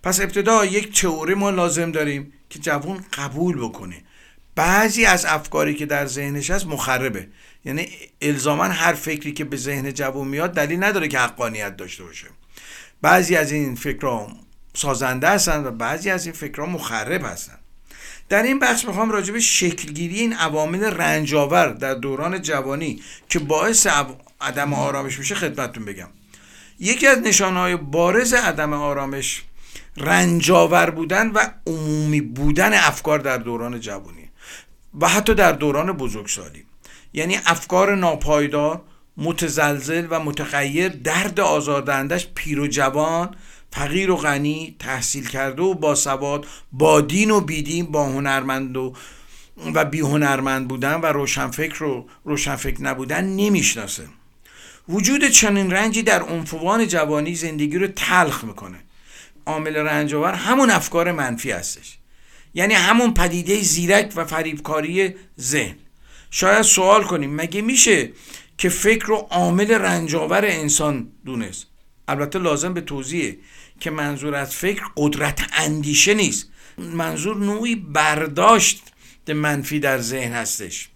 [0.04, 4.04] پس ابتدا یک تئوری ما لازم داریم که جوان قبول بکنه.
[4.56, 7.28] بعضی از افکاری که در ذهنش هست مخربه.
[7.66, 7.89] یعنی
[8.22, 12.28] الزاما هر فکری که به ذهن جوان میاد دلیل نداره که حقانیت داشته باشه.
[13.02, 14.28] بعضی از این فکرها
[14.74, 17.58] سازنده هستن و بعضی از این فکرها مخرب هستن.
[18.30, 23.88] در این بخش می‌خوام راجع به شکلگیری این عوامل رنجاور در دوران جوانی که باعث
[24.41, 26.08] عدم آرامش میشه خدمتتون بگم.
[26.80, 29.43] یکی از نشانهای بارز عدم آرامش
[29.97, 34.30] رنجاور بودن و عمومی بودن افکار در دوران جوانی
[35.02, 36.66] و حتی در دوران بزرگسالی.
[37.14, 38.82] یعنی افکار ناپایدار
[39.20, 43.36] متزلزل و متغیر درد آزاردهندش پیر و جوان
[43.72, 48.94] فقیر و غنی تحصیل کرده و باسواد با دین و بیدین با هنرمند و
[49.74, 54.04] و بی هنرمند بودن و روشنفکر و روشنفکر نبودن نمی‌شناسه.
[54.90, 58.78] وجود چنین رنجی در عنفوان جوانی زندگی رو تلخ می‌کنه.
[59.46, 61.98] عامل رنجاور همون افکار منفی هستش.
[62.54, 65.76] یعنی همون پدیده زیرک و فریبکاری ذهن.
[66.32, 68.10] شاید سوال کنیم مگه میشه
[68.60, 71.68] که فکر رو عامل رنجاور انسان دونست.
[72.07, 73.38] البته لازم به توضیحه
[73.80, 76.49] که منظور از فکر قدرت اندیشه نیست.
[76.78, 78.84] منظور نوعی برداشت
[79.34, 80.89] منفی در ذهن هستش.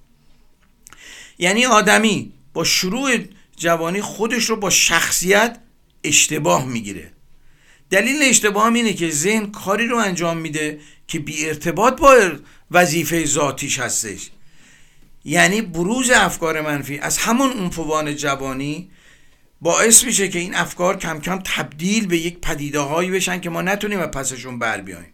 [1.39, 3.17] یعنی آدمی با شروع
[3.57, 5.59] جوانی خودش رو با شخصیت
[6.03, 7.11] اشتباه می‌گیره.
[7.89, 12.31] دلیل اشتباه اینه که ذهن کاری رو انجام میده که بی ارتباط با
[12.71, 14.29] وظیفه ذاتیش هستش.
[15.25, 16.97] یعنی بروز افکار منفی.
[16.97, 18.89] از همون عنفوان جوانی
[19.61, 23.61] باعث میشه که این افکار کم کم تبدیل به یک پدیده هایی بشن که ما
[23.61, 25.13] نتونیم و پسشون بر بیایم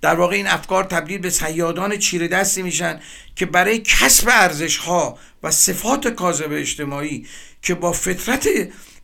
[0.00, 3.00] در واقع این افکار تبدیل به سیادان چیره دستی میشن
[3.36, 7.26] که برای کسب ارزش ها و صفات کاذب اجتماعی
[7.62, 8.48] که با فطرت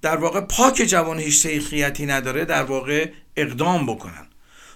[0.02, 4.26] در واقع پاک جوان هیچ سیخیتی نداره در واقع اقدام بکنن.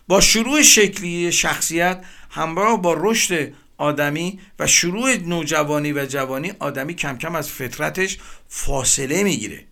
[0.08, 7.18] با شروع شکلی شخصیت همراه با رشد آدمی و شروع نوجوانی و جوانی آدمی کم
[7.18, 8.18] کم از فطرتش
[8.48, 9.64] فاصله می‌گیره.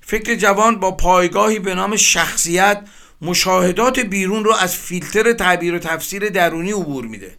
[0.00, 2.88] فکر جوان با پایگاهی به نام شخصیت
[3.22, 7.38] مشاهدات بیرون رو از فیلتر تعبیر و تفسیر درونی عبور میده.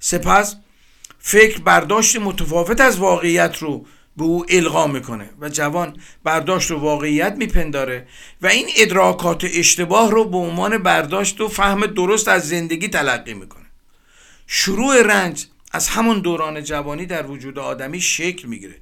[0.00, 0.56] سپس
[1.18, 3.86] فکر برداشت متفاوت از واقعیت رو
[4.16, 8.06] به او القا می‌کنه و جوان برداشت و واقعیت میپنداره
[8.42, 13.63] و این ادراکات اشتباه رو به عنوان برداشت و فهم درست از زندگی تلقی می‌کنه.
[14.46, 18.74] شروع رنج از همون دوران جوانی در وجود آدمی شکل می‌گیره.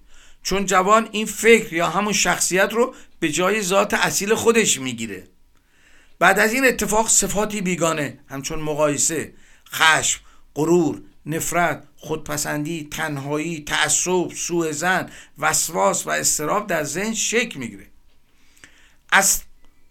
[0.42, 5.28] چون جوان این فکر یا همون شخصیت رو به جای ذات اصیل خودش می‌گیره.
[6.18, 9.32] بعد از این اتفاق صفاتی بیگانه همچون مقایسه
[9.72, 10.20] خشم
[10.54, 17.86] غرور نفرت خودپسندی تنهایی تعصب سوء زن وسواس و استراب در ذهن شکل می‌گیره.
[19.12, 19.42] از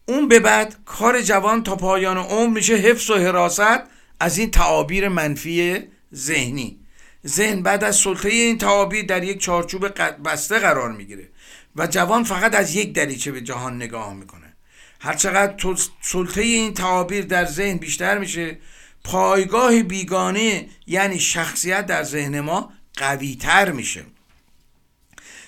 [0.05, 3.90] اون به بعد کار جوان تا پایان عمر میشه حفظ و حراست
[4.21, 5.79] از این تعابیر منفی
[6.15, 6.79] ذهنی.
[7.27, 9.87] ذهن بعد از سلطه این تعابیر در یک چارچوب
[10.25, 11.29] بسته قرار می‌گیره
[11.75, 14.53] و جوان فقط از یک دریچه به جهان نگاه می‌کنه.
[14.99, 18.57] هرچقدر سلطه این تعابیر در ذهن بیشتر میشه
[19.03, 24.05] پایگاه بیگانه یعنی شخصیت در ذهن ما قوی تر میشه.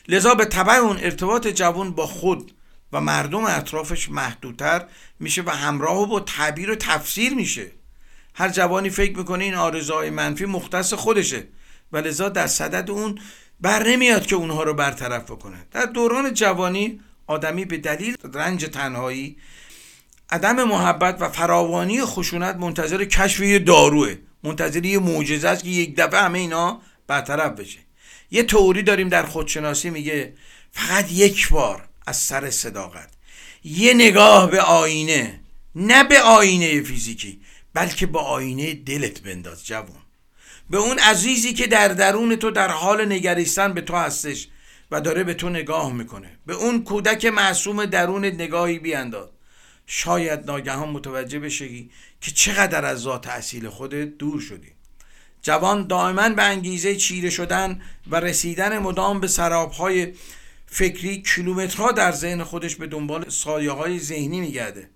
[0.07, 2.51] لذا به طبع اون ارتباط جوان با خود
[2.93, 4.85] و مردم اطرافش محدودتر
[5.19, 7.71] میشه و همراه با تعبیر و تفسیر میشه.
[8.35, 11.47] هر جوانی فکر می‌کنه این آرزوهای منفی مختص خودشه.
[11.91, 13.19] و لذا در صدد اون
[13.61, 15.65] بر نمیاد که اونها رو برطرف بکنه.
[15.71, 19.37] در دوران جوانی آدمی به دلیل رنج تنهایی
[20.29, 24.15] عدم محبت و فراوانی خشونت منتظر کشف یه داروه.
[24.43, 27.79] منتظر یه معجزه است که یک دفعه همه اینا برطرف بشه.
[28.31, 30.33] یه توری داریم در خودشناسی میگه
[30.71, 33.09] فقط یک بار از سر صداقت.
[33.63, 35.39] یه نگاه به آینه
[35.75, 37.41] نه به آینه فیزیکی.
[37.73, 40.03] بلکه به آینه دلت بنداز جوان
[40.69, 44.47] به اون عزیزی که در درون تو در حال نگریستن به تو هستش
[44.91, 46.37] و داره به تو نگاه می‌کنه.
[46.45, 49.29] به اون کودک معصوم درون نگاهی بیانداز.
[49.85, 51.89] شاید ناگهان متوجه بشی
[52.21, 54.71] که چقدر از ذات اصیل خودت دور شدی.
[55.41, 60.13] جوان دائما به انگیزه چیره شدن و رسیدن مدام به سرابهای
[60.65, 64.89] فکری کیلومترها در ذهن خودش به دنبال سایه های ذهنی میگرده.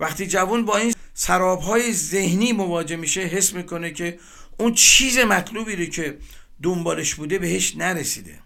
[0.00, 4.18] وقتی جوان با این سرابهای ذهنی مواجه میشه حس می‌کنه که
[4.58, 6.18] اون چیز مطلوبی رو که
[6.62, 8.38] دنبالش بوده بهش نرسیده.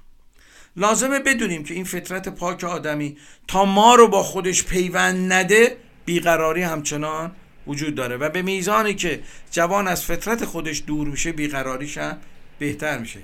[0.77, 3.17] لازمه بدونیم که این فطرت پاک آدمی
[3.49, 7.33] تا ما رو با خودش پیوند نده بیقراری همچنان
[7.67, 12.19] وجود داره و به میزانی که جوان از فطرت خودش دور میشه بیقراریش هم
[12.59, 13.21] بهتر میشه.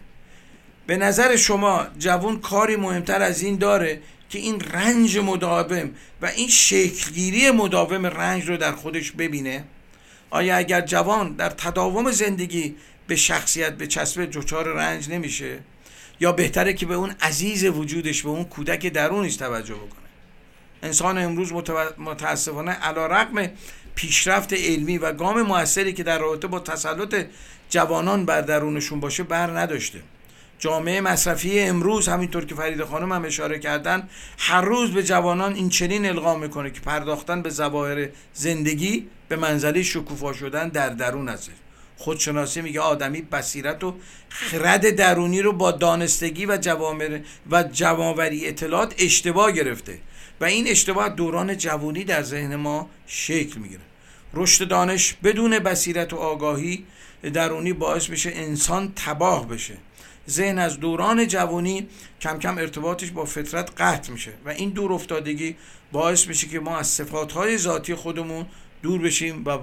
[0.86, 5.91] به نظر شما جوان کاری مهمتر از این داره که این رنج مداوم
[6.22, 9.64] و این شکلگیری مداوم رنج رو در خودش ببینه
[10.31, 15.59] آیا اگر جوان در تداوم زندگی به شخصیت به چسب جچار رنج نمیشه
[16.20, 20.05] یا بهتره که به اون عزیز وجودش به اون کودک درونش توجه بکنه؟
[20.83, 21.53] انسان امروز
[21.99, 23.51] متاسفانه علا رقم
[23.95, 27.27] پیشرفت علمی و گام موثری که در رابطه با تسلط
[27.68, 30.03] جوانان بر درونشون باشه بر نداشته.
[30.59, 35.69] جامعه مصرفی امروز همینطور که فرید خانم هم اشاره کردن هر روز به جوانان این
[35.69, 41.51] چنین القا می‌کنه که پرداختن به زواهر زندگی به منزله شکوفا شدن در درون است
[41.97, 43.95] خودشناسی میگه آدمی بصیرت و
[44.29, 49.99] خرد درونی رو با دانستگی و جوامر و جواموری اطلاعات اشتباه گرفته
[50.41, 53.81] و این اشتباه دوران جوانی در ذهن ما شکل می‌گیره.
[54.35, 56.85] رشد دانش بدون بصیرت و آگاهی
[57.33, 59.75] درونی باعث میشه انسان تباه بشه.
[60.29, 61.87] ذهن از دوران جوانی
[62.20, 65.57] کم کم ارتباطش با فطرت قطع میشه و این دور افتادگی
[65.93, 68.47] باعث میشه که ما از صفاتهای ذاتی خودمون
[68.83, 69.59] دور بشیم و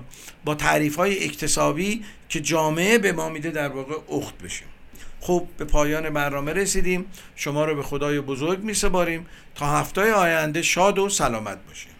[0.45, 4.67] با تعریف های اکتسابی که جامعه به ما میده در واقع اخت بشیم.
[5.21, 7.05] خب به پایان برنامه رسیدیم.
[7.35, 9.25] شما رو به خدای بزرگ میسپاریم.
[9.55, 11.90] تا هفته آینده شاد و سلامت باشیم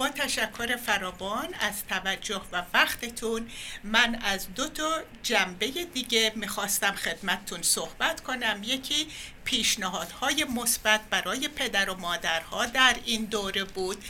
[0.00, 3.50] با تشکر فراوان از توجه و وقتتون
[3.84, 8.60] من از دو تا جنبه دیگه می‌خواستم خدمتتون صحبت کنم.
[8.64, 9.08] یکی
[9.44, 14.04] پیشنهادهای مثبت برای پدر و مادرها در این دوره بود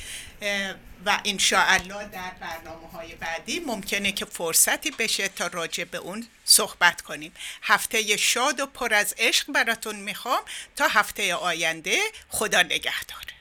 [1.07, 7.01] و انشاءالله در برنامه های بعدی ممکنه که فرصتی بشه تا راجع به اون صحبت
[7.01, 7.33] کنیم.
[7.63, 10.43] هفته شاد و پر از عشق براتون می‌خوام.
[10.77, 13.40] تا هفته آینده خدا نگهدار.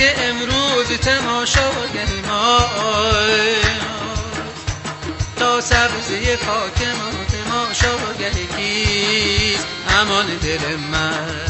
[0.00, 2.60] که امروز تماشاگر ما.
[5.36, 11.49] تا سبزه خاک ما تماشاگر کیست امان دل من.